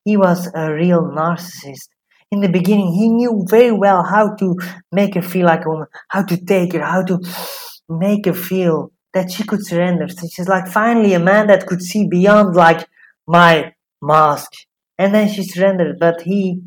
[0.05, 1.89] He was a real narcissist.
[2.31, 4.57] In the beginning he knew very well how to
[4.93, 7.19] make her feel like a woman how to take her how to
[7.89, 10.09] make her feel that she could surrender.
[10.09, 12.87] So she's like finally a man that could see beyond like
[13.27, 14.53] my mask.
[14.99, 16.61] And then she surrendered, but he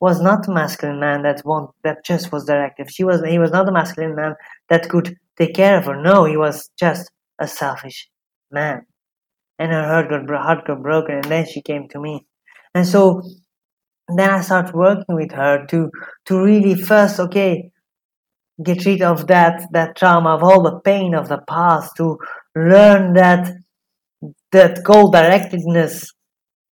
[0.00, 2.90] was not a masculine man that want that just was directive.
[2.90, 4.34] She was he was not a masculine man
[4.68, 6.00] that could take care of her.
[6.00, 8.08] No, he was just a selfish
[8.50, 8.86] man.
[9.58, 12.26] And her heart got heart got broken, and then she came to me.
[12.74, 13.22] And so
[14.08, 15.90] then I started working with her to
[16.26, 17.70] to really first okay
[18.62, 22.18] get rid of that that trauma of all the pain of the past to
[22.54, 23.52] learn that
[24.52, 26.06] that goal directedness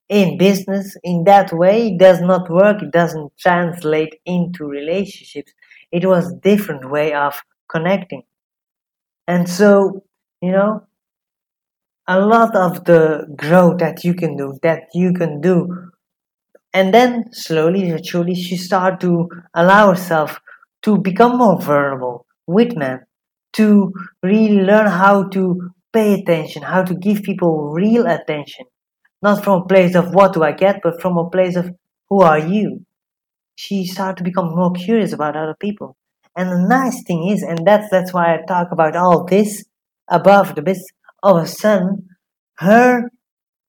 [0.10, 2.82] in business in that way does not work.
[2.82, 5.54] It doesn't translate into relationships.
[5.92, 8.24] It was different way of connecting.
[9.28, 10.04] And so
[10.42, 10.84] you know
[12.08, 15.92] a lot of the growth that you can do that you can do
[16.74, 20.40] and then slowly but surely she start to allow herself
[20.84, 23.02] to become more vulnerable with men,
[23.54, 28.66] to really learn how to pay attention, how to give people real attention,
[29.22, 31.72] not from a place of what do I get, but from a place of
[32.10, 32.86] who are you.
[33.56, 35.96] She started to become more curious about other people.
[36.36, 39.66] And the nice thing is, and that's that's why I talk about all this
[40.10, 40.88] above the business.
[41.22, 42.08] All of a sudden,
[42.56, 43.12] her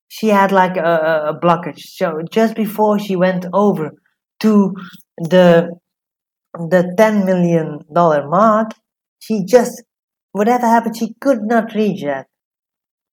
[0.08, 1.80] she had like a, a blockage.
[1.80, 3.92] So just before she went over
[4.40, 4.74] to
[5.16, 5.70] the
[6.54, 8.72] the ten million dollar mark,
[9.20, 9.82] she just
[10.32, 12.26] whatever happened, she could not reach that.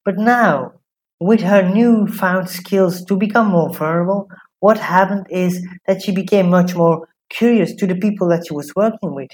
[0.06, 0.74] But now,
[1.20, 6.76] with her newfound skills to become more verbal, what happened is that she became much
[6.76, 9.30] more curious to the people that she was working with.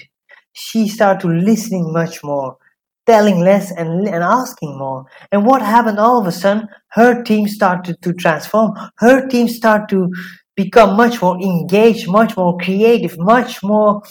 [0.52, 2.56] She started listening much more
[3.06, 5.06] telling less and, and asking more.
[5.30, 6.68] And what happened all of a sudden?
[6.88, 8.72] Her team started to transform.
[8.98, 10.10] Her team started to
[10.56, 14.02] become much more engaged, much more creative, much more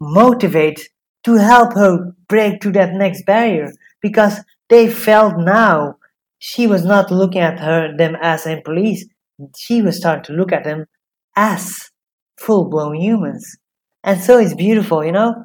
[0.00, 0.86] motivated
[1.24, 3.72] to help her break through that next barrier
[4.02, 5.96] because they felt now
[6.38, 9.06] she was not looking at her them as employees.
[9.56, 10.86] She was starting to look at them
[11.36, 11.90] as
[12.38, 13.56] full blown humans.
[14.04, 15.44] And so it's beautiful, you know?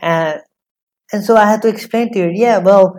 [0.00, 0.38] Uh,
[1.12, 2.98] and so I had to explain to her, yeah, well,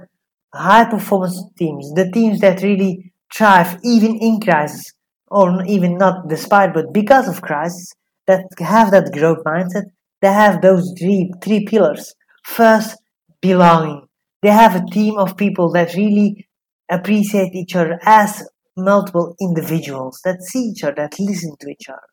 [0.54, 4.94] high performance teams, the teams that really thrive even in crisis,
[5.34, 7.92] or even not despite, but because of crisis,
[8.28, 9.86] that have that growth mindset,
[10.22, 12.14] they have those three three pillars.
[12.46, 12.98] First,
[13.42, 14.08] belonging.
[14.42, 16.48] They have a team of people that really
[16.90, 22.08] appreciate each other as multiple individuals that see each other, that listen to each other.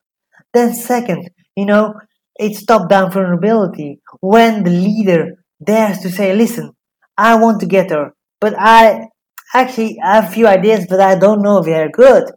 [0.52, 1.94] Then second, you know,
[2.36, 4.00] it's top-down vulnerability.
[4.20, 6.72] When the leader dares to say, listen,
[7.16, 9.08] I want to get her, but I
[9.54, 12.30] actually have a few ideas, but I don't know if they're good.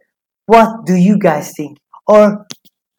[0.45, 1.77] What do you guys think?
[2.08, 2.45] Or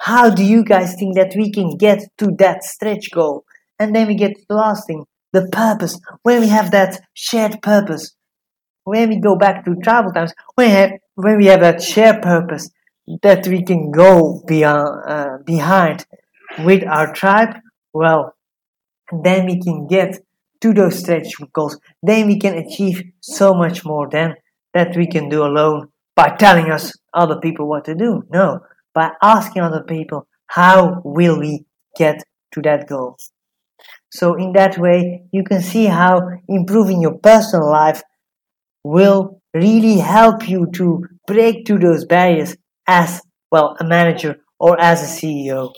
[0.01, 3.45] how do you guys think that we can get to that stretch goal?
[3.79, 5.99] And then we get to the last thing, the purpose.
[6.23, 8.15] When we have that shared purpose,
[8.85, 12.23] when we go back to travel times, when we have, when we have that shared
[12.23, 12.71] purpose
[13.23, 16.07] that we can go beyond, uh, behind
[16.61, 17.57] with our tribe,
[17.93, 18.35] well,
[19.23, 20.19] then we can get
[20.61, 21.79] to those stretch goals.
[22.03, 24.35] Then we can achieve so much more than
[24.73, 28.25] that we can do alone by telling us other people what to do.
[28.31, 28.61] No,
[28.95, 31.65] by asking other people, how will we
[31.97, 32.23] get
[32.53, 33.17] to that goal?
[34.11, 38.03] So in that way, you can see how improving your personal life
[38.85, 45.03] will really help you to break through those barriers as well a manager or as
[45.03, 45.73] a CEO.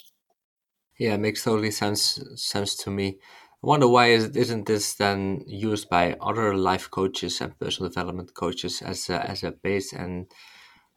[0.99, 3.18] Yeah, it makes totally sense sense to me.
[3.62, 8.35] I wonder why is, isn't this then used by other life coaches and personal development
[8.35, 10.27] coaches as a, as a base and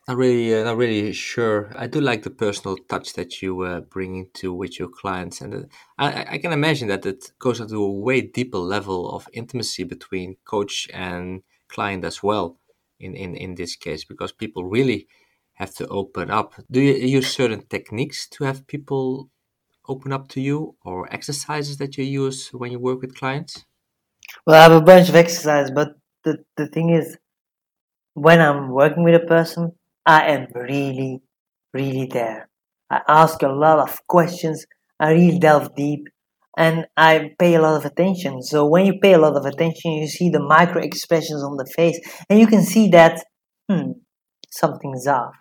[0.10, 1.72] not really uh, not really sure.
[1.76, 5.54] I do like the personal touch that you uh, bring into with your clients, and
[5.54, 5.68] uh,
[6.00, 10.38] I, I can imagine that it goes to a way deeper level of intimacy between
[10.46, 12.58] coach and client as well.
[13.00, 15.08] In in in this case, because people really
[15.54, 16.56] have to open up.
[16.72, 19.30] Do you use certain techniques to have people
[19.88, 23.64] open up to you or exercises that you use when you work with clients?
[24.48, 25.90] Well, I have a bunch of exercises, but
[26.24, 27.18] the, the thing is,
[28.14, 29.74] when I'm working with a person,
[30.06, 31.22] I am really,
[31.74, 32.50] really there.
[32.90, 34.66] I ask a lot of questions,
[35.00, 36.08] I really delve deep,
[36.58, 38.42] and I pay a lot of attention.
[38.42, 41.66] So when you pay a lot of attention, you see the micro expressions on the
[41.66, 43.24] face, and you can see that,
[43.70, 43.92] hmm,
[44.50, 45.36] something's off.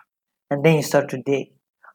[0.51, 1.47] And then you start to dig.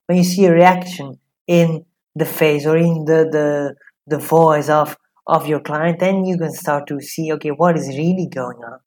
[0.07, 3.75] When you see a reaction in the face or in the the
[4.07, 4.97] the voice of
[5.27, 8.79] of your client then you can start to see okay what is really going on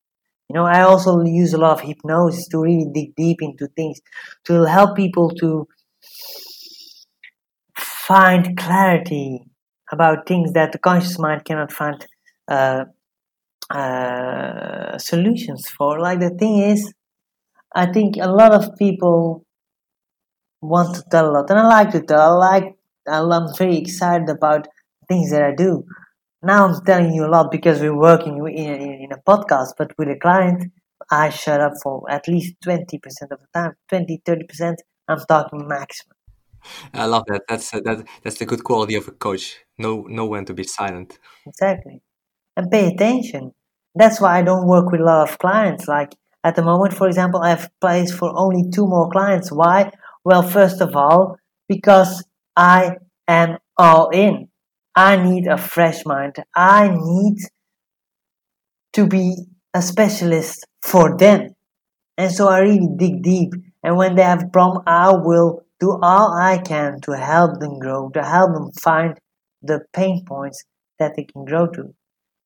[0.49, 3.99] you know i also use a lot of hypnosis to really dig deep into things
[4.45, 5.67] to help people to
[7.77, 9.41] find clarity
[9.91, 12.05] about things that the conscious mind cannot find
[12.47, 12.85] uh,
[13.69, 16.93] uh, solutions for like the thing is
[17.75, 19.45] i think a lot of people
[20.61, 22.73] want to tell a lot and i like to tell i like
[23.09, 24.67] I'm very excited about
[25.07, 25.85] things that I do.
[26.43, 29.91] Now I'm telling you a lot because we're working in, in, in a podcast, but
[29.97, 30.71] with a client,
[31.11, 32.93] I shut up for at least 20%
[33.31, 33.73] of the time.
[33.89, 34.75] 20, 30%,
[35.07, 36.17] I'm talking maximum.
[36.93, 37.43] I love that.
[37.47, 38.05] That's uh, that.
[38.23, 39.57] That's the good quality of a coach.
[39.77, 41.19] Know know when to be silent.
[41.45, 42.01] Exactly,
[42.57, 43.53] and pay attention.
[43.95, 45.87] That's why I don't work with a lot of clients.
[45.87, 49.51] Like at the moment, for example, I have place for only two more clients.
[49.51, 49.91] Why?
[50.25, 51.37] Well, first of all,
[51.69, 52.23] because
[52.55, 54.49] I am all in.
[54.97, 56.37] I need a fresh mind.
[56.55, 57.37] I need
[58.93, 59.35] to be
[59.75, 61.53] a specialist for them.
[62.17, 63.53] And so I really dig deep.
[63.83, 67.77] And when they have a problem, I will do all I can to help them
[67.77, 69.19] grow, to help them find
[69.61, 70.63] the pain points
[70.97, 71.93] that they can grow to.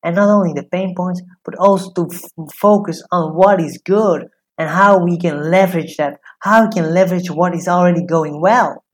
[0.04, 4.26] And not only the pain points, but also to f- focus on what is good
[4.58, 8.84] and how we can leverage that, how we can leverage what is already going well.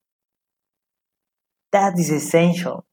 [1.72, 2.84] That is essential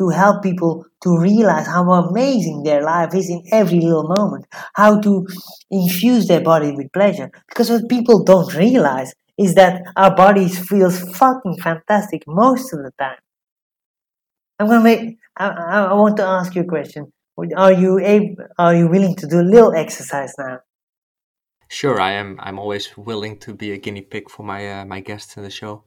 [0.00, 4.98] to help people to realize how amazing their life is in every little moment, how
[4.98, 5.26] to
[5.70, 7.30] infuse their body with pleasure.
[7.48, 12.92] Because what people don't realize is that our bodies feels fucking fantastic most of the
[12.98, 13.18] time.
[14.58, 15.18] I'm gonna make.
[15.36, 17.12] I, I, want to ask you a question.
[17.56, 18.36] Are you able?
[18.58, 20.60] Are you willing to do a little exercise now?
[21.68, 22.38] Sure, I am.
[22.40, 25.50] I'm always willing to be a guinea pig for my uh, my guests in the
[25.50, 25.84] show.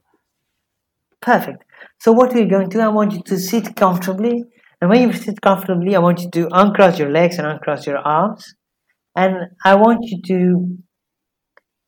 [1.20, 1.64] Perfect.
[1.99, 4.43] So what we're going to do, I want you to sit comfortably,
[4.81, 7.99] and when you sit comfortably, I want you to uncross your legs and uncross your
[7.99, 8.55] arms,
[9.15, 10.77] and I want you to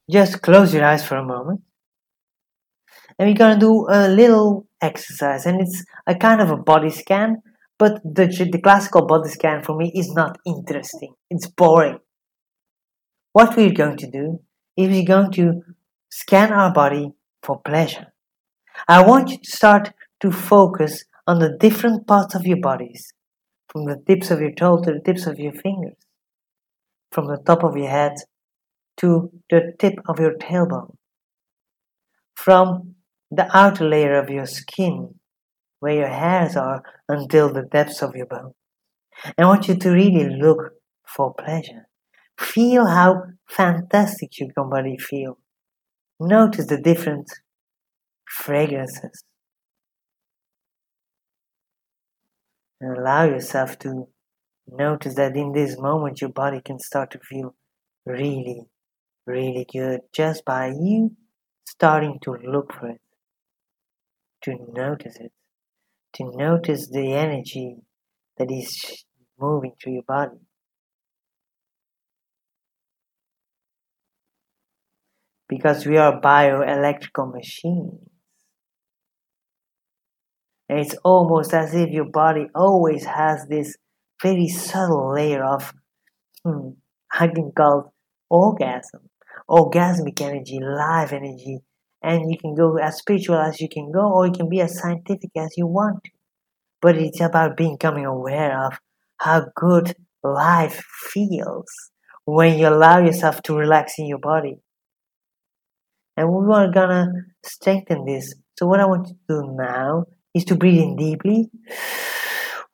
[0.10, 1.62] just close your eyes for a moment.
[3.18, 7.41] And we're gonna do a little exercise, and it's a kind of a body scan.
[7.78, 11.14] But the the classical body scan for me is not interesting.
[11.30, 12.00] It's boring.
[13.34, 14.39] What we're going to do
[14.78, 15.62] is we're going to
[16.10, 17.12] scan our body
[17.43, 18.14] for pleasure.
[18.88, 23.14] I want you to start to focus on the different parts of your bodies,
[23.70, 25.98] from the tips of your toe to the tips of your fingers,
[27.12, 28.14] from the top of your head
[28.98, 30.96] to the tip of your tailbone,
[32.36, 32.96] from
[33.32, 35.16] the outer layer of your skin,
[35.80, 38.54] where your hairs are, until the depths of your bone.
[39.38, 40.74] I want you to really look
[41.06, 41.88] for pleasure.
[42.40, 45.38] Feel how fantastic your body feels.
[46.20, 47.30] Notice the different
[48.28, 49.24] fragrances.
[52.82, 54.08] And allow yourself to
[54.68, 57.56] notice that in this moment your body can start to feel
[58.06, 58.64] really,
[59.26, 61.16] really good just by you
[61.68, 63.02] starting to look for it,
[64.44, 65.32] to notice it,
[66.14, 67.78] to notice the energy
[68.38, 69.06] that is
[69.40, 70.38] moving through your body.
[75.48, 78.00] Because we are bioelectrical machines.
[80.70, 83.76] And it's almost as if your body always has this
[84.22, 85.74] very subtle layer of,
[86.43, 86.70] hmm,
[87.13, 87.93] I can call
[88.30, 89.09] orgasm,
[89.49, 91.59] orgasmic energy, live energy.
[92.01, 94.80] And you can go as spiritual as you can go, or you can be as
[94.80, 96.01] scientific as you want.
[96.82, 98.80] But it's about becoming aware of
[99.18, 101.66] how good life feels
[102.26, 104.59] when you allow yourself to relax in your body.
[106.18, 107.11] And we are gonna
[107.43, 108.34] strengthen this.
[108.57, 110.05] So what I want you to do now
[110.36, 111.50] is to breathe in deeply.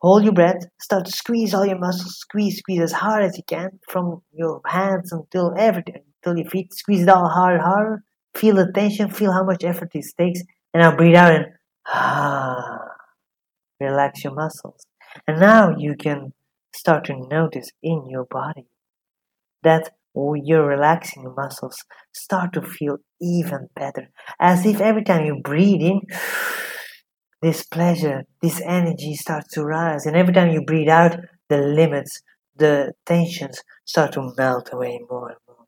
[0.01, 0.65] Hold your breath.
[0.81, 2.17] Start to squeeze all your muscles.
[2.17, 6.73] Squeeze, squeeze as hard as you can from your hands until everything, until your feet.
[6.73, 8.03] Squeeze it all hard, harder.
[8.35, 9.11] Feel the tension.
[9.11, 10.41] Feel how much effort this takes.
[10.73, 11.45] And now breathe out and
[11.85, 12.79] ah,
[13.79, 14.87] relax your muscles.
[15.27, 16.33] And now you can
[16.73, 18.65] start to notice in your body
[19.61, 24.09] that you're relaxing your muscles start to feel even better.
[24.39, 26.01] As if every time you breathe in,
[27.41, 30.05] this pleasure, this energy starts to rise.
[30.05, 31.17] And every time you breathe out,
[31.49, 32.21] the limits,
[32.55, 35.65] the tensions start to melt away more and more.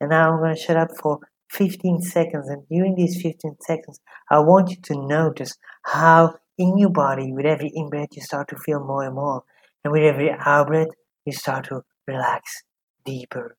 [0.00, 2.48] And now I'm going to shut up for 15 seconds.
[2.48, 4.00] And during these 15 seconds,
[4.30, 8.48] I want you to notice how in your body, with every in breath, you start
[8.48, 9.44] to feel more and more.
[9.84, 10.88] And with every out breath,
[11.24, 12.62] you start to relax
[13.04, 13.56] deeper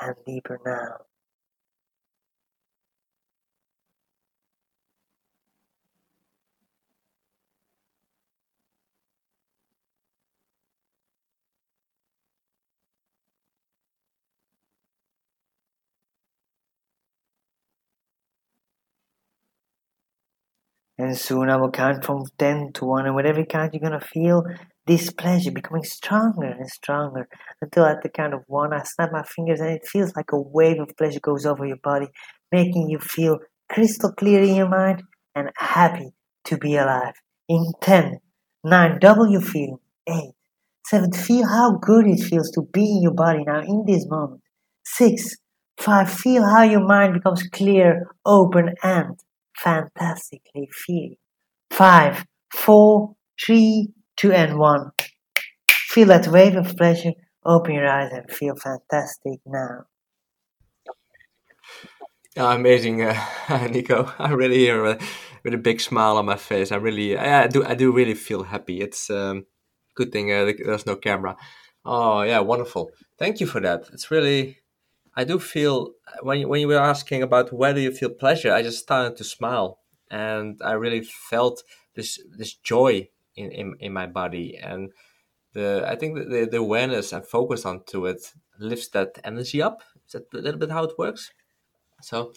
[0.00, 1.05] and deeper now.
[20.98, 24.44] And soon I will count from 10 to 1, and whatever count you're gonna feel
[24.86, 27.28] this pleasure becoming stronger and stronger
[27.60, 30.40] until at the count of 1 I snap my fingers and it feels like a
[30.40, 32.08] wave of pleasure goes over your body,
[32.52, 33.38] making you feel
[33.68, 35.02] crystal clear in your mind
[35.34, 36.12] and happy
[36.44, 37.14] to be alive.
[37.48, 38.20] In 10,
[38.64, 39.78] 9, double your feeling.
[40.08, 40.30] 8,
[40.86, 44.40] 7, feel how good it feels to be in your body now in this moment.
[44.84, 45.36] 6,
[45.78, 49.18] 5, feel how your mind becomes clear, open, and
[49.56, 51.14] fantastically feel.
[51.70, 54.90] Five, four, three, two, and one.
[55.68, 57.12] Feel that wave of pleasure.
[57.44, 59.84] Open your eyes and feel fantastic now.
[62.38, 63.16] Oh, amazing, uh,
[63.70, 64.12] Nico.
[64.18, 64.98] I really hear
[65.42, 66.70] with a big smile on my face.
[66.70, 68.80] I really, I, I do, I do really feel happy.
[68.80, 69.46] It's um,
[69.94, 71.36] good thing uh, there's no camera.
[71.84, 72.90] Oh yeah, wonderful.
[73.18, 73.84] Thank you for that.
[73.92, 74.58] It's really
[75.16, 75.92] I do feel
[76.22, 79.16] when you, when you were asking about where do you feel pleasure, I just started
[79.16, 79.78] to smile,
[80.10, 81.62] and I really felt
[81.94, 84.92] this this joy in, in, in my body, and
[85.54, 89.82] the I think the, the awareness and focus onto it lifts that energy up.
[90.06, 91.32] Is that a little bit how it works?
[92.02, 92.32] So,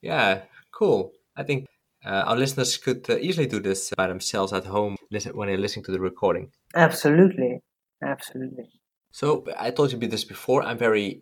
[0.00, 1.12] yeah, cool.
[1.36, 1.66] I think
[2.02, 5.60] Uh, our listeners could uh, easily do this by themselves at home listen, when they're
[5.60, 6.50] listening to the recording.
[6.74, 7.60] Absolutely,
[8.00, 8.64] absolutely.
[9.12, 10.62] So I told you be this before.
[10.62, 11.20] I'm very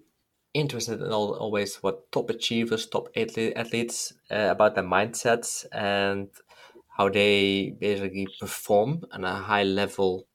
[0.59, 6.29] interested in all, always what top achievers, top athletes uh, about their mindsets and
[6.97, 10.27] how they basically perform on a high level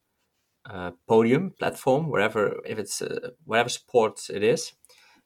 [0.66, 4.74] uh, podium platform, wherever if it's uh, whatever sports it is.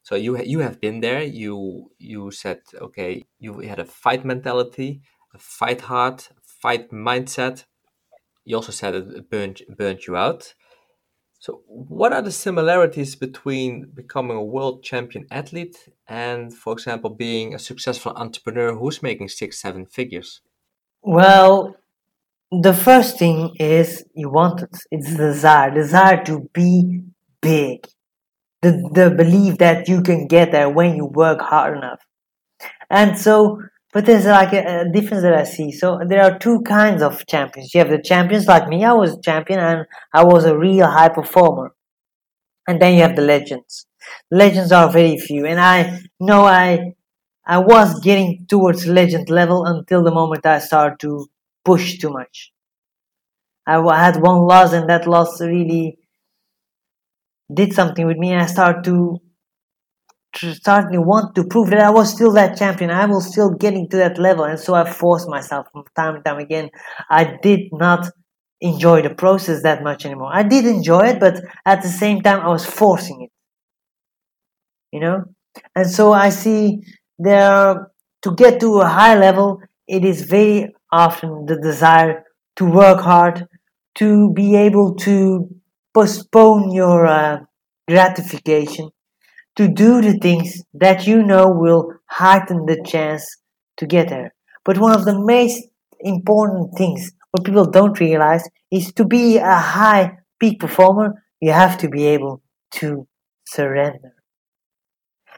[0.03, 1.23] So you you have been there.
[1.23, 3.23] You you said okay.
[3.39, 5.01] You had a fight mentality,
[5.33, 7.65] a fight hard, fight mindset.
[8.45, 10.55] You also said it burned burned you out.
[11.39, 15.77] So, what are the similarities between becoming a world champion athlete
[16.07, 20.41] and, for example, being a successful entrepreneur who's making six, seven figures?
[21.03, 21.75] Well,
[22.51, 24.75] the first thing is you want it.
[24.89, 27.03] It's desire, desire to be
[27.41, 27.87] big.
[28.63, 31.99] The, the belief that you can get there when you work hard enough.
[32.89, 33.61] And so,
[33.97, 35.71] but there's like a, a difference that I see.
[35.71, 37.73] So there are two kinds of champions.
[37.73, 38.85] You have the champions like me.
[38.85, 41.73] I was a champion and I was a real high performer.
[42.67, 43.87] And then you have the legends.
[44.29, 45.47] Legends are very few.
[45.47, 46.93] And I know I,
[47.43, 51.25] I was getting towards legend level until the moment I started to
[51.65, 52.53] push too much.
[53.65, 55.97] I had one loss and that loss really
[57.51, 58.35] did something with me.
[58.35, 59.21] I started to
[60.37, 62.89] start to want to prove that I was still that champion.
[62.91, 66.25] I was still getting to that level, and so I forced myself from time and
[66.25, 66.69] time again.
[67.09, 68.09] I did not
[68.61, 70.31] enjoy the process that much anymore.
[70.33, 73.31] I did enjoy it, but at the same time, I was forcing it.
[74.91, 75.23] You know,
[75.75, 76.81] and so I see
[77.19, 79.61] there to get to a high level.
[79.87, 82.23] It is very often the desire
[82.57, 83.47] to work hard,
[83.95, 85.49] to be able to
[85.93, 87.39] postpone your uh,
[87.87, 88.89] gratification
[89.57, 93.25] to do the things that you know will heighten the chance
[93.77, 94.33] to get there.
[94.63, 95.67] But one of the most
[95.99, 101.77] important things what people don't realize is to be a high peak performer, you have
[101.79, 102.41] to be able
[102.71, 103.07] to
[103.45, 104.13] surrender.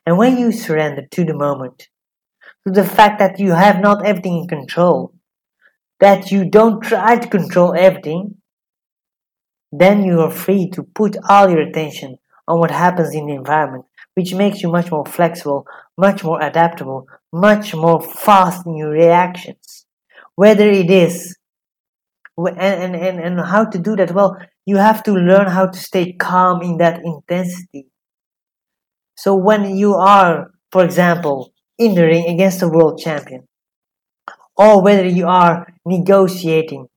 [0.05, 1.89] And when you surrender to the moment,
[2.65, 5.13] to the fact that you have not everything in control,
[5.99, 8.36] that you don't try to control everything,
[9.72, 12.17] then you are free to put all your attention
[12.47, 13.86] on what happens in the environment
[14.20, 15.65] which makes you much more flexible,
[15.97, 19.86] much more adaptable, much more fast in your reactions.
[20.36, 21.38] Whether it is,
[22.38, 24.11] and, and, and how to do that?
[24.11, 27.88] Well, you have to learn how to stay calm in that intensity.
[29.15, 33.47] So when you are, for example, in the ring against a world champion,
[34.57, 36.88] or whether you are negotiating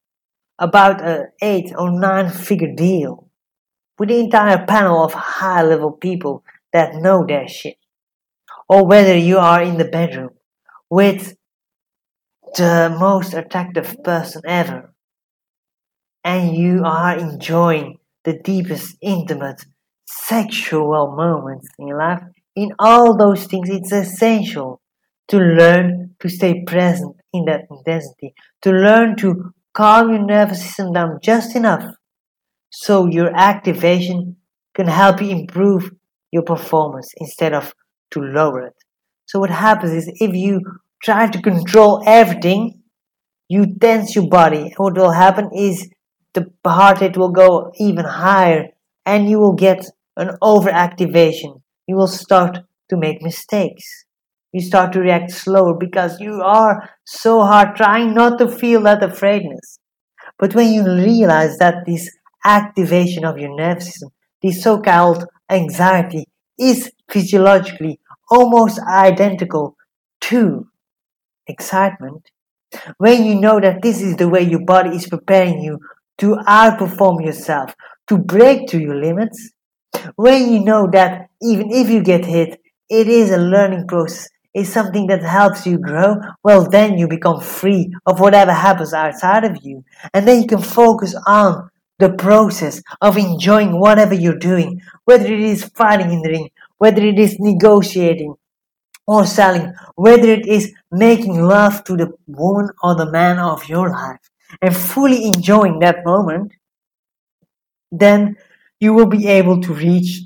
[0.58, 3.30] about a eight or nine figure deal
[3.96, 6.42] with the entire panel of high level people
[6.72, 7.76] that know their shit.
[8.68, 10.30] Or whether you are in the bedroom
[10.90, 11.36] with
[12.56, 14.94] the most attractive person ever
[16.24, 19.64] and you are enjoying the deepest intimate
[20.06, 22.22] sexual moments in life,
[22.54, 24.80] in all those things, it's essential
[25.28, 30.92] to learn to stay present in that intensity, to learn to calm your nervous system
[30.92, 31.94] down just enough
[32.70, 34.36] so your activation
[34.74, 35.90] can help you improve
[36.32, 37.74] your performance instead of
[38.10, 38.74] to lower it.
[39.26, 40.60] So what happens is if you
[41.02, 42.82] try to control everything,
[43.48, 44.72] you tense your body.
[44.76, 45.88] What will happen is
[46.34, 48.68] the heart rate will go even higher
[49.04, 49.84] and you will get
[50.16, 51.60] an overactivation.
[51.86, 52.58] You will start
[52.88, 54.04] to make mistakes.
[54.52, 59.02] You start to react slower because you are so hard trying not to feel that
[59.02, 59.78] afraidness.
[60.38, 62.10] But when you realize that this
[62.44, 64.10] activation of your nervous system,
[64.42, 66.26] this so-called anxiety
[66.58, 68.00] is physiologically
[68.30, 69.76] almost identical
[70.22, 70.66] to
[71.46, 72.30] excitement,
[72.96, 75.78] when you know that this is the way your body is preparing you
[76.18, 77.74] to outperform yourself,
[78.08, 79.50] to break to your limits,
[80.16, 84.70] when you know that even if you get hit, it is a learning process, it's
[84.70, 89.56] something that helps you grow, well, then you become free of whatever happens outside of
[89.62, 89.84] you.
[90.12, 91.70] And then you can focus on
[92.02, 97.00] the process of enjoying whatever you're doing, whether it is fighting in the ring, whether
[97.00, 98.34] it is negotiating
[99.06, 103.88] or selling, whether it is making love to the woman or the man of your
[103.88, 104.18] life,
[104.60, 106.52] and fully enjoying that moment,
[107.92, 108.34] then
[108.80, 110.22] you will be able to reach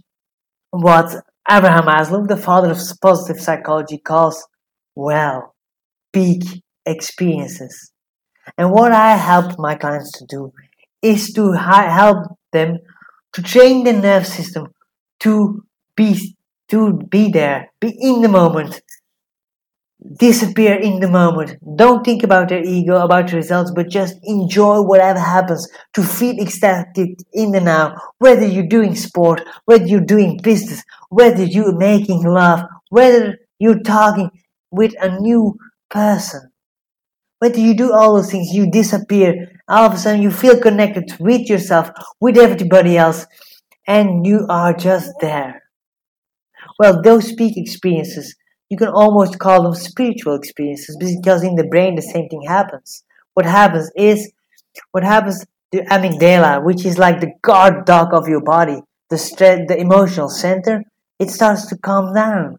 [0.70, 1.14] what
[1.50, 4.46] Abraham Maslow, the father of positive psychology, calls
[4.94, 5.54] well,
[6.12, 6.42] peak
[6.86, 7.92] experiences.
[8.56, 10.52] And what I help my clients to do
[11.12, 12.18] is to help
[12.52, 12.78] them
[13.32, 14.66] to train the nerve system
[15.20, 15.64] to
[15.96, 16.36] be
[16.68, 18.80] to be there, be in the moment,
[20.18, 21.56] disappear in the moment.
[21.76, 26.38] Don't think about their ego, about the results, but just enjoy whatever happens to feel
[26.40, 27.94] ecstatic in the now.
[28.18, 34.30] Whether you're doing sport, whether you're doing business, whether you're making love, whether you're talking
[34.70, 35.56] with a new
[35.88, 36.50] person.
[37.38, 39.55] Whether you do all those things, you disappear.
[39.68, 41.90] All of a sudden, you feel connected with yourself,
[42.20, 43.26] with everybody else,
[43.86, 45.62] and you are just there.
[46.78, 48.36] Well, those peak experiences
[48.68, 53.04] you can almost call them spiritual experiences because in the brain the same thing happens.
[53.34, 54.32] What happens is,
[54.90, 59.60] what happens to amygdala, which is like the guard dog of your body, the stress,
[59.68, 60.82] the emotional center,
[61.18, 62.58] it starts to calm down.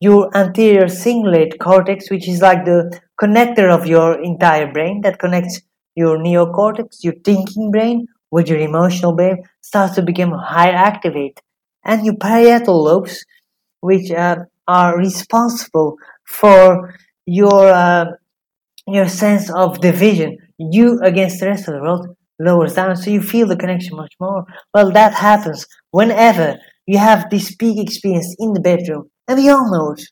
[0.00, 5.60] Your anterior cingulate cortex, which is like the connector of your entire brain that connects
[5.94, 11.40] your neocortex, your thinking brain, with your emotional brain, starts to become higher activate.
[11.84, 13.24] And your parietal lobes,
[13.80, 14.36] which uh,
[14.66, 16.94] are responsible for
[17.26, 18.06] your uh,
[18.86, 22.06] your sense of division, you against the rest of the world,
[22.38, 24.44] lowers down, so you feel the connection much more.
[24.74, 29.70] Well, that happens whenever you have this peak experience in the bedroom, and we all
[29.70, 30.02] know it.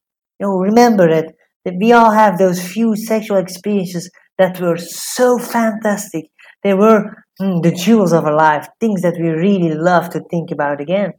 [0.40, 5.38] You know, remember it that we all have those few sexual experiences that were so
[5.38, 6.30] fantastic.
[6.62, 10.50] They were mm, the jewels of our life, things that we really love to think
[10.50, 11.12] about again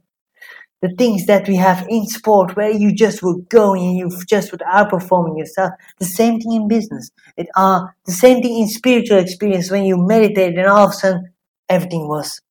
[0.84, 4.52] the things that we have in sport where you just were going and you just
[4.52, 5.70] were outperforming yourself.
[5.98, 7.10] The same thing in business.
[7.38, 10.90] It are uh, the same thing in spiritual experience when you meditate and all of
[10.90, 11.32] a sudden
[11.70, 12.42] everything was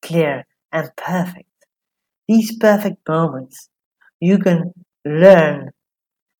[0.00, 1.50] clear and perfect.
[2.28, 3.68] These perfect moments,
[4.20, 4.72] you can
[5.04, 5.72] learn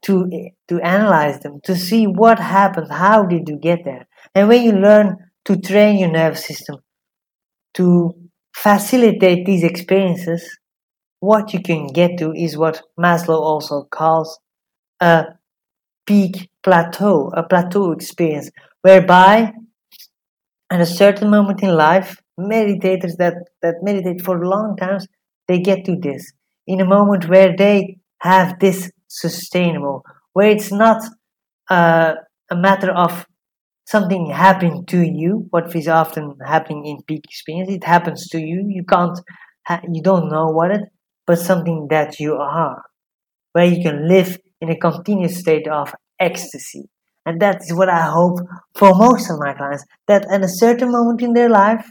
[0.03, 0.29] to
[0.69, 4.07] to analyze them, to see what happened, how did you get there.
[4.35, 6.79] And when you learn to train your nervous system
[7.75, 8.15] to
[8.55, 10.59] facilitate these experiences,
[11.21, 14.39] what you can get to is what Maslow also calls
[15.01, 15.25] a
[16.07, 18.51] peak plateau, a plateau experience,
[18.83, 19.53] whereby
[20.71, 25.07] at a certain moment in life, meditators that, that meditate for long times,
[25.49, 26.33] they get to this.
[26.67, 28.91] In a moment where they have this
[29.21, 31.03] sustainable, where it's not
[31.71, 32.15] uh,
[32.51, 33.27] a matter of
[33.87, 38.65] something happening to you, what is often happening in peak experience, it happens to you.
[38.69, 39.19] You can't,
[39.67, 40.83] ha- you don't know what it,
[41.27, 42.83] but something that you are,
[43.53, 46.89] where you can live in a continuous state of ecstasy.
[47.27, 48.41] And that is what I hope
[48.75, 51.87] for most of my clients that at a certain moment in their life,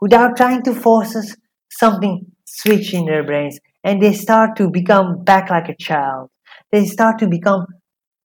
[0.00, 1.36] without trying to force us,
[1.70, 6.30] something switch in their brains and they start to become back like a child.
[6.72, 7.66] They start to become,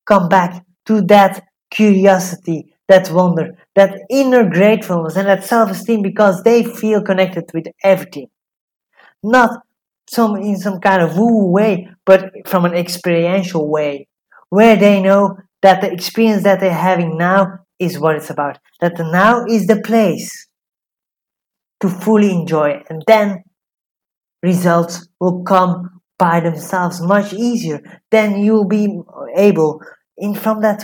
[0.06, 6.42] come back to that curiosity, that wonder, that inner gratefulness and that self esteem because
[6.42, 8.28] they feel connected with everything.
[9.22, 9.60] Not
[10.08, 14.06] some in some kind of woo way, but from an experiential way,
[14.50, 18.58] where they know that the experience that they're having now is what it's about.
[18.80, 20.46] That the now is the place
[21.80, 23.44] to fully enjoy, and then
[24.42, 25.93] results will come
[26.24, 27.78] by themselves much easier.
[28.10, 28.84] Then you'll be
[29.36, 29.72] able,
[30.16, 30.80] in from that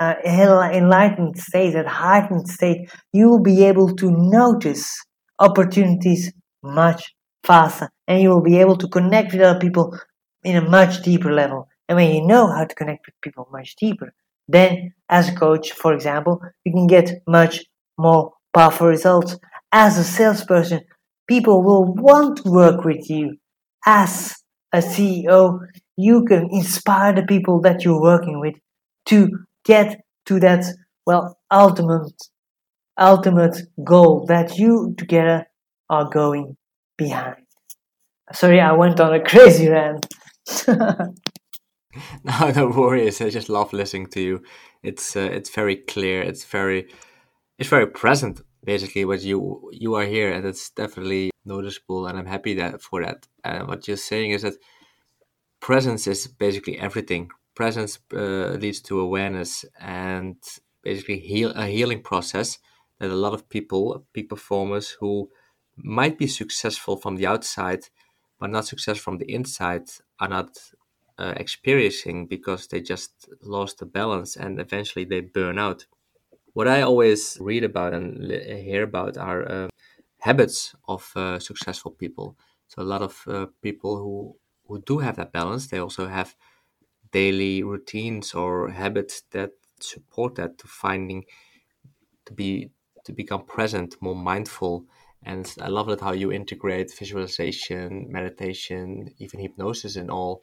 [0.00, 4.84] uh, enlightened state, that heightened state, you will be able to notice
[5.38, 6.32] opportunities
[6.62, 9.86] much faster and you will be able to connect with other people
[10.42, 11.68] in a much deeper level.
[11.86, 14.14] And when you know how to connect with people much deeper,
[14.48, 17.62] then as a coach, for example, you can get much
[17.98, 19.36] more powerful results.
[19.70, 20.80] As a salesperson,
[21.28, 23.36] people will want to work with you.
[23.84, 24.45] As
[24.76, 25.60] a CEO,
[25.96, 28.56] you can inspire the people that you're working with
[29.06, 29.30] to
[29.64, 30.64] get to that,
[31.06, 32.12] well, ultimate,
[32.98, 35.46] ultimate goal that you together
[35.88, 36.56] are going
[36.98, 37.36] behind.
[38.32, 40.06] Sorry, I went on a crazy rant.
[40.68, 43.20] no, no worries.
[43.20, 44.42] I just love listening to you.
[44.82, 46.22] It's uh, it's very clear.
[46.22, 46.88] It's very
[47.58, 48.40] it's very present.
[48.64, 52.06] Basically, what you you are here, and it's definitely noticeable.
[52.06, 53.26] And I'm happy that for that.
[53.44, 54.54] And what you're saying is that
[55.60, 57.30] presence is basically everything.
[57.54, 60.36] Presence uh, leads to awareness and
[60.82, 62.58] basically heal a healing process
[62.98, 65.30] that a lot of people, peak performers who
[65.76, 67.84] might be successful from the outside
[68.38, 69.88] but not successful from the inside
[70.20, 70.58] are not
[71.18, 75.86] uh, experiencing because they just lost the balance and eventually they burn out.
[76.52, 79.68] What I always read about and hear about are uh,
[80.26, 82.36] habits of uh, successful people.
[82.68, 86.34] So a lot of uh, people who who do have that balance, they also have
[87.12, 91.24] daily routines or habits that support that to finding
[92.26, 92.70] to be
[93.04, 94.84] to become present, more mindful,
[95.22, 98.86] and I love it how you integrate visualization, meditation,
[99.18, 100.42] even hypnosis, and all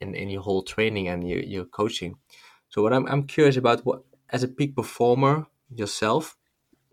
[0.00, 2.14] in, in your whole training and your, your coaching.
[2.68, 6.36] So what I'm, I'm curious about what as a peak performer yourself,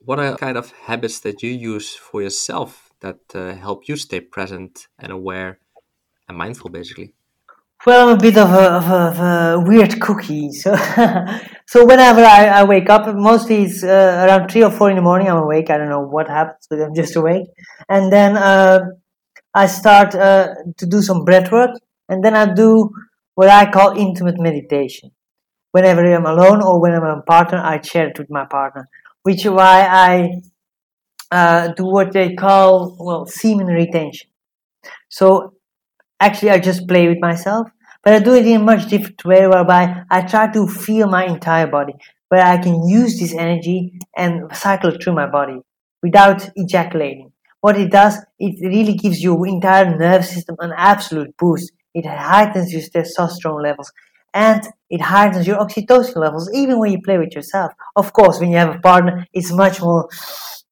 [0.06, 4.20] what are kind of habits that you use for yourself that uh, help you stay
[4.20, 5.60] present and aware
[6.28, 7.14] and mindful basically?
[7.86, 10.52] Well, I'm a bit of a, of a, of a weird cookie.
[10.52, 10.76] So,
[11.66, 15.02] so whenever I, I wake up, mostly it's uh, around three or four in the
[15.02, 15.30] morning.
[15.30, 15.70] I'm awake.
[15.70, 17.48] I don't know what happens, but I'm just awake.
[17.88, 18.82] And then uh,
[19.54, 21.72] I start uh, to do some breath work,
[22.10, 22.90] and then I do
[23.36, 25.12] what I call intimate meditation.
[25.72, 28.90] Whenever I'm alone or when I'm a partner, I share it with my partner,
[29.24, 30.42] which is why I
[31.32, 34.30] uh, do what they call well semen retention.
[35.10, 35.54] So
[36.20, 37.70] actually I just play with myself,
[38.04, 41.26] but I do it in a much different way whereby I try to feel my
[41.26, 41.94] entire body,
[42.30, 45.60] where I can use this energy and cycle through my body
[46.02, 47.32] without ejaculating.
[47.62, 51.74] What it does, it really gives your entire nerve system an absolute boost.
[51.94, 53.92] It heightens your testosterone levels
[54.34, 57.72] and it heightens your oxytocin levels even when you play with yourself.
[57.96, 60.10] Of course, when you have a partner, it's much more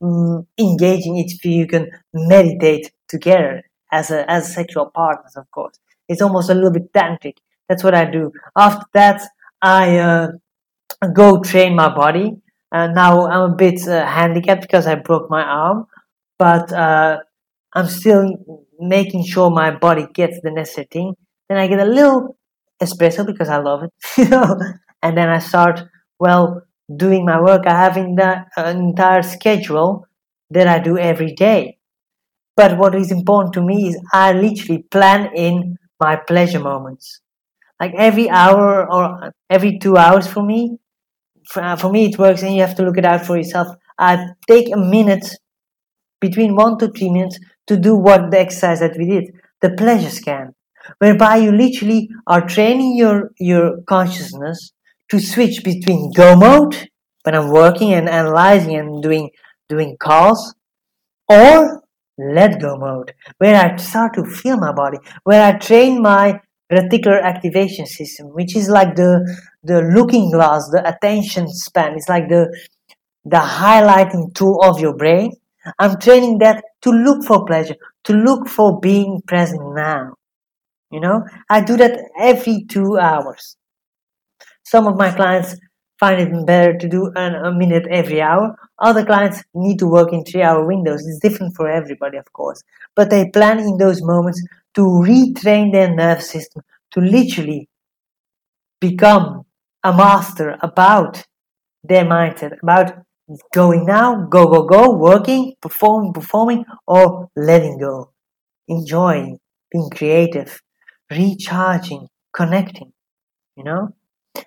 [0.02, 5.80] um, engaging if you can meditate together as a as sexual partners, of course.
[6.08, 7.38] It's almost a little bit tantric.
[7.68, 8.32] That's what I do.
[8.56, 9.22] After that,
[9.62, 10.32] I uh,
[11.14, 12.38] go train my body.
[12.72, 15.88] Uh, now I'm a bit uh, handicapped because I broke my arm,
[16.38, 17.20] but uh,
[17.74, 18.34] I'm still
[18.80, 21.14] making sure my body gets the necessary thing.
[21.50, 22.37] Then I get a little
[22.82, 24.60] espresso because I love it, you know,
[25.02, 25.82] and then I start
[26.20, 26.62] well
[26.96, 27.66] doing my work.
[27.66, 30.06] I have in the an entire schedule
[30.50, 31.78] that I do every day.
[32.56, 37.22] But what is important to me is I literally plan in my pleasure moments.
[37.80, 40.78] Like every hour or every two hours for me,
[41.48, 43.68] for, uh, for me it works and you have to look it out for yourself.
[44.00, 45.28] I take a minute,
[46.20, 50.10] between one to three minutes, to do what the exercise that we did, the pleasure
[50.10, 50.54] scan,
[51.00, 54.72] whereby you literally are training your, your consciousness
[55.10, 56.90] to switch between go mode,
[57.24, 59.30] when I'm working and analyzing and doing,
[59.70, 60.56] doing calls,
[61.30, 61.84] or
[62.18, 66.40] let go mode, where I start to feel my body, where I train my
[66.72, 69.24] reticular activation system, which is like the
[69.64, 71.96] the looking glass, the attention span.
[71.96, 72.48] It's like the
[73.24, 75.32] the highlighting tool of your brain.
[75.80, 77.76] I'm training that to look for pleasure,
[78.06, 80.14] to look for being present now.
[80.92, 83.58] You know, I do that every two hours.
[84.64, 85.56] Some of my clients
[86.00, 88.56] find it better to do an, a minute every hour.
[88.80, 91.06] Other clients need to work in three hour windows.
[91.06, 92.64] It's different for everybody, of course.
[92.96, 94.42] But they plan in those moments
[94.76, 97.68] to retrain their nervous system to literally
[98.80, 99.44] become
[99.84, 101.24] a master about
[101.84, 102.94] their mindset, about
[103.54, 108.12] going now, go, go, go, working, performing, performing, or letting go,
[108.68, 109.40] enjoying,
[109.72, 110.62] being creative,
[111.12, 112.94] recharging, connecting,
[113.56, 113.90] you know?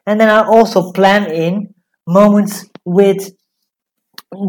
[0.06, 1.74] And then I also plan in
[2.06, 3.30] moments with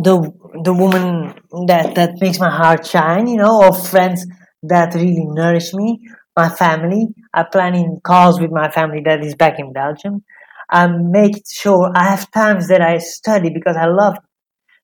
[0.05, 0.15] the
[0.63, 1.33] the woman
[1.67, 4.25] that that makes my heart shine, you know, or friends
[4.63, 5.99] that really nourish me,
[6.35, 7.07] my family.
[7.33, 10.23] I plan in calls with my family that is back in Belgium.
[10.69, 14.23] I make sure I have times that I study because I love it.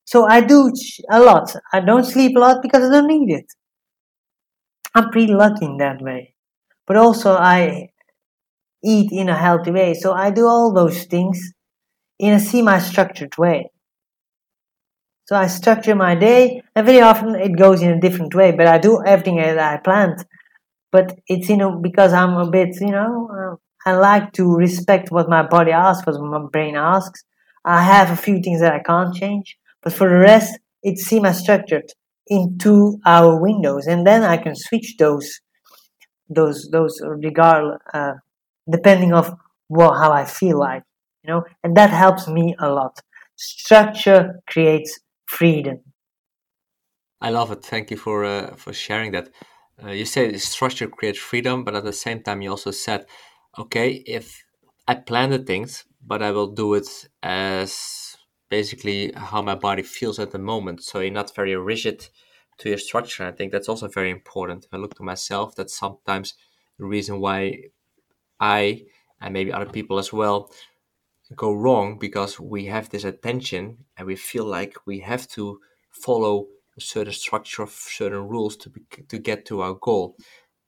[0.05, 0.71] So I do
[1.09, 1.55] a lot.
[1.73, 3.53] I don't sleep a lot because I don't need it.
[4.93, 6.33] I'm pretty lucky in that way.
[6.87, 7.89] But also I
[8.83, 9.93] eat in a healthy way.
[9.93, 11.53] So I do all those things
[12.19, 13.69] in a semi-structured way.
[15.25, 18.51] So I structure my day, and very often it goes in a different way.
[18.51, 20.25] But I do everything as I planned.
[20.91, 23.55] But it's you know because I'm a bit you know uh,
[23.89, 27.23] I like to respect what my body asks, what my brain asks.
[27.65, 31.91] I have a few things that I can't change, but for the rest, it's semi-structured
[32.27, 35.41] in two hour windows, and then I can switch those
[36.29, 38.13] those those regard uh,
[38.69, 39.33] depending of
[39.67, 40.83] what how I feel like,
[41.23, 42.99] you know, and that helps me a lot.
[43.35, 45.79] Structure creates freedom.
[47.21, 47.63] I love it.
[47.63, 49.29] Thank you for uh, for sharing that.
[49.83, 53.05] Uh, you say structure creates freedom, but at the same time, you also said,
[53.59, 54.43] okay, if
[54.87, 56.87] I plan the things, but I will do it
[57.21, 58.15] as
[58.49, 60.83] basically how my body feels at the moment.
[60.83, 62.07] So you're not very rigid
[62.59, 63.25] to your structure.
[63.25, 64.65] I think that's also very important.
[64.65, 66.33] If I look to myself, that's sometimes
[66.77, 67.63] the reason why
[68.39, 68.83] I
[69.19, 70.51] and maybe other people as well
[71.35, 75.59] go wrong because we have this attention and we feel like we have to
[75.91, 76.47] follow
[76.77, 80.15] a certain structure of certain rules to be, to get to our goal.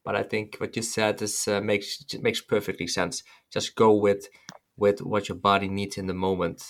[0.03, 3.23] But I think what you said is uh, makes makes perfectly sense.
[3.51, 4.27] Just go with
[4.75, 6.63] with what your body needs in the moment.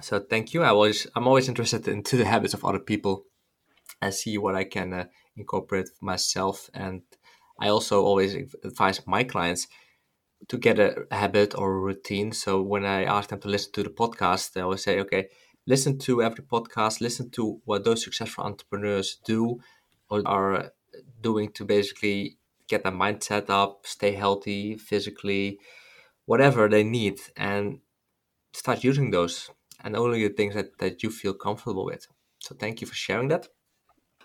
[0.00, 0.62] So thank you.
[0.62, 3.24] I was I'm always interested into the habits of other people
[4.02, 5.04] and see what I can uh,
[5.36, 6.68] incorporate myself.
[6.74, 7.02] And
[7.58, 8.34] I also always
[8.64, 9.68] advise my clients
[10.48, 12.32] to get a habit or a routine.
[12.32, 15.28] So when I ask them to listen to the podcast, they always say, okay,
[15.66, 19.60] listen to every podcast, listen to what those successful entrepreneurs do
[20.10, 20.72] or are
[21.20, 22.38] doing to basically
[22.68, 25.58] get their mindset up, stay healthy physically,
[26.26, 27.80] whatever they need, and
[28.52, 29.50] start using those
[29.84, 32.06] and only the things that, that you feel comfortable with.
[32.38, 33.48] So thank you for sharing that.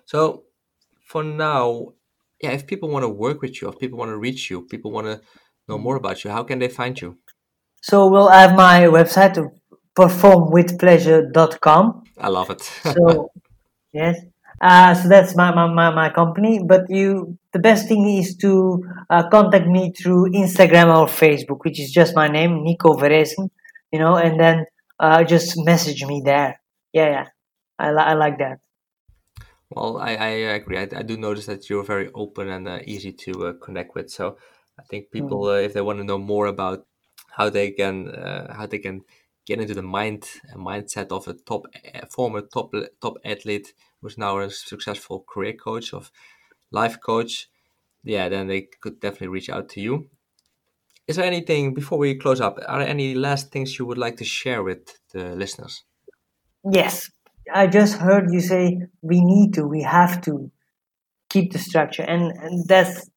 [0.08, 0.46] So
[1.06, 1.94] for now,
[2.42, 4.90] yeah, if people want to work with you, if people want to reach you, people
[4.90, 5.20] want to
[5.68, 7.18] know more about you, how can they find you?
[7.82, 9.36] So we'll have my website,
[10.00, 12.04] performwithpleasure.com.
[12.20, 12.62] I love it.
[12.62, 13.32] so
[13.92, 14.18] yes,
[14.62, 16.64] uh, so that's my, my, my, my company.
[16.66, 21.82] But you, the best thing is to uh, contact me through Instagram or Facebook, which
[21.82, 23.50] is just my name, Nico Veresen,
[23.92, 24.66] you know, and then
[25.02, 26.62] uh, just message me there.
[26.94, 27.28] Yeah, yeah,
[27.78, 28.60] I, li- I like that.
[29.70, 30.78] Well, I, I agree.
[30.78, 34.10] I, I do notice that you're very open and uh, easy to uh, connect with.
[34.10, 34.38] So
[34.80, 35.56] I think people, mm.
[35.56, 36.86] uh, if they want to know more about
[37.32, 39.02] how they can uh, how they can
[39.46, 40.24] get into the mind
[40.56, 41.66] mindset of a top
[42.10, 46.12] former top top athlete who's now a successful career coach of
[46.72, 47.50] life coach,
[48.04, 50.10] yeah, then they could definitely reach out to you.
[51.08, 52.60] Is there anything before we close up?
[52.68, 55.84] Are there any last things you would like to share with the listeners?
[56.70, 57.10] Yes,
[57.54, 60.52] I just heard you say we need to, we have to
[61.30, 63.10] keep the structure, and, and that's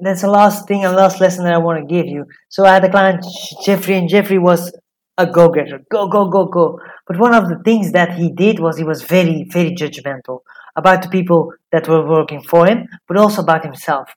[0.00, 2.24] that's the last thing and last lesson that I want to give you.
[2.48, 3.24] So I had a client
[3.64, 4.72] Jeffrey, and Jeffrey was
[5.18, 6.80] a go-getter, go go go go.
[7.06, 10.40] But one of the things that he did was he was very very judgmental
[10.76, 14.08] about the people that were working for him, but also about himself.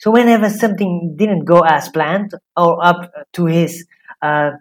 [0.00, 3.86] So whenever something didn't go as planned or up to his
[4.22, 4.52] uh,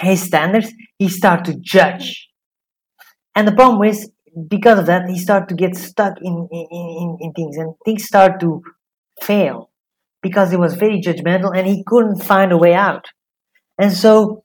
[0.00, 2.28] his standards, he started to judge.
[3.36, 4.10] And the problem is,
[4.48, 8.04] because of that, he started to get stuck in, in, in, in things and things
[8.04, 8.62] start to
[9.22, 9.70] fail
[10.22, 13.04] because he was very judgmental and he couldn't find a way out.
[13.78, 14.42] And so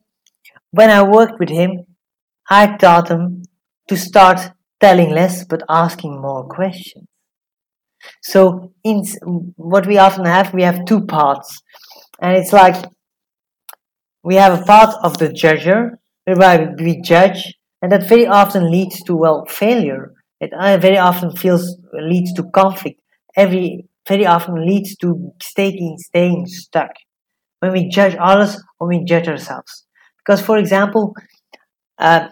[0.70, 1.86] when I worked with him,
[2.48, 3.42] I taught him
[3.88, 4.40] to start
[4.80, 7.06] telling less but asking more questions.
[8.22, 9.04] So in
[9.56, 11.62] what we often have, we have two parts,
[12.20, 12.84] and it's like
[14.24, 19.02] we have a part of the judger whereby we judge, and that very often leads
[19.04, 20.14] to well failure.
[20.40, 23.00] It uh, very often feels leads to conflict.
[23.36, 26.90] Every very often leads to staying staying stuck
[27.60, 29.86] when we judge others or we judge ourselves.
[30.18, 31.14] Because, for example,
[31.98, 32.28] uh,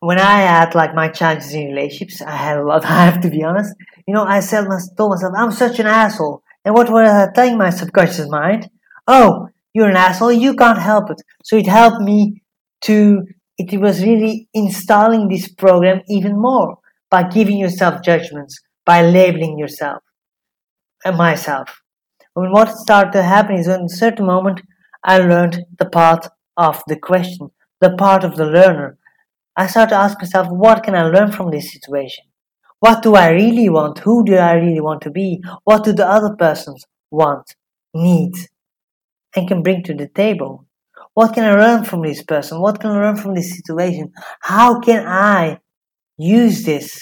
[0.00, 2.84] when I had like my challenges in relationships, I had a lot.
[2.96, 3.74] I have to be honest.
[4.06, 6.42] You know, I said, told myself, I'm such an asshole.
[6.64, 8.68] And what was I telling my subconscious mind?
[9.06, 10.32] Oh, you're an asshole.
[10.32, 11.22] You can't help it.
[11.44, 12.42] So it helped me
[12.82, 13.22] to.
[13.58, 16.78] It was really installing this program even more
[17.10, 20.02] by giving yourself judgments, by labeling yourself
[21.04, 21.80] and myself.
[22.34, 24.60] When what started to happen is, in a certain moment,
[25.02, 27.50] I learned the part of the question,
[27.80, 28.98] the part of the learner
[29.58, 32.24] I started to ask myself, what can I learn from this situation?
[32.80, 34.00] What do I really want?
[34.00, 35.42] Who do I really want to be?
[35.64, 37.54] What do the other persons want,
[37.94, 38.34] need,
[39.34, 40.65] and can bring to the table?
[41.16, 42.60] What can I learn from this person?
[42.60, 44.12] What can I learn from this situation?
[44.42, 45.60] How can I
[46.18, 47.00] use this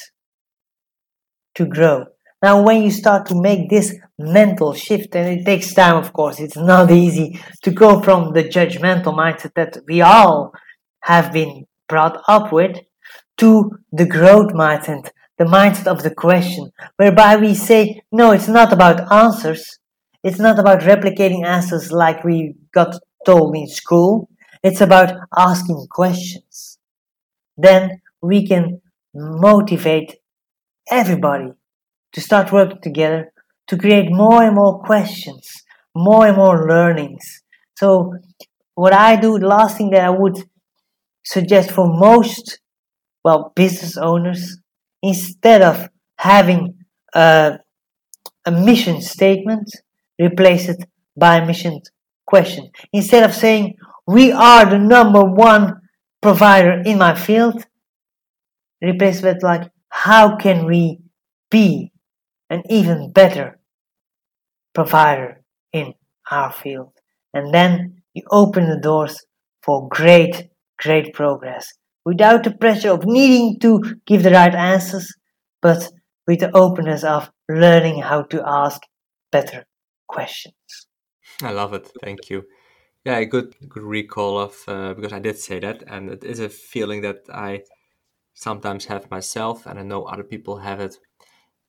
[1.56, 2.04] to grow?
[2.40, 6.38] Now, when you start to make this mental shift, and it takes time, of course,
[6.38, 10.52] it's not easy to go from the judgmental mindset that we all
[11.02, 12.76] have been brought up with
[13.38, 18.72] to the growth mindset, the mindset of the question, whereby we say, no, it's not
[18.72, 19.80] about answers.
[20.22, 22.94] It's not about replicating answers like we got
[23.24, 24.28] told in school.
[24.62, 26.78] It's about asking questions.
[27.56, 28.80] Then we can
[29.14, 30.16] motivate
[30.90, 31.52] everybody
[32.12, 33.32] to start working together
[33.66, 35.64] to create more and more questions,
[35.94, 37.42] more and more learnings.
[37.76, 38.14] So
[38.74, 40.36] what I do, the last thing that I would
[41.24, 42.60] suggest for most,
[43.24, 44.58] well, business owners,
[45.02, 46.74] instead of having
[47.14, 47.58] a,
[48.44, 49.70] a mission statement,
[50.20, 50.84] replace it
[51.16, 51.80] by a mission
[52.26, 52.70] question.
[52.92, 53.74] Instead of saying,
[54.06, 55.80] we are the number one
[56.20, 57.64] provider in my field,
[58.82, 61.00] replace with like, how can we
[61.50, 61.92] be
[62.50, 63.58] an even better
[64.74, 65.94] provider in
[66.30, 66.92] our field?
[67.32, 69.24] And then you open the doors
[69.62, 70.48] for great
[70.78, 71.72] great progress
[72.04, 75.12] without the pressure of needing to give the right answers,
[75.62, 75.90] but
[76.26, 78.82] with the openness of learning how to ask
[79.32, 79.64] better
[80.08, 80.83] questions.
[81.42, 81.90] I love it.
[82.02, 82.46] Thank you.
[83.04, 86.40] Yeah, a good good recall of uh, because I did say that, and it is
[86.40, 87.64] a feeling that I
[88.34, 90.98] sometimes have myself, and I know other people have it.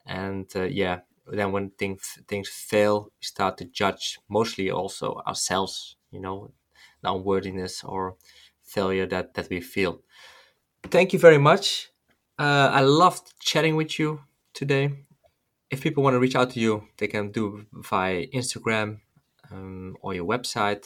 [0.06, 5.98] And uh, yeah, then when things things fail, we start to judge mostly also ourselves.
[6.12, 6.52] You know,
[7.02, 8.18] the unworthiness or
[8.64, 10.02] failure that that we feel.
[10.84, 11.90] Thank you very much.
[12.40, 14.22] Uh, I loved chatting with you
[14.54, 14.92] today.
[15.72, 19.02] If people want to reach out to you, they can do via Instagram
[19.56, 20.86] um, or your website.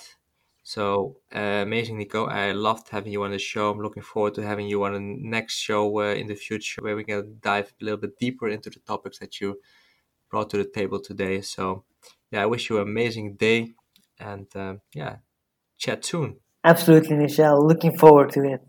[0.63, 2.25] So uh, amazing, Nico.
[2.25, 3.69] I loved having you on the show.
[3.69, 6.95] I'm looking forward to having you on the next show uh, in the future where
[6.95, 9.59] we can dive a little bit deeper into the topics that you
[10.29, 11.41] brought to the table today.
[11.41, 11.83] So,
[12.31, 13.73] yeah, I wish you an amazing day
[14.19, 15.17] and um, yeah,
[15.77, 16.37] chat soon.
[16.63, 17.65] Absolutely, Michelle.
[17.65, 18.61] Looking forward to it.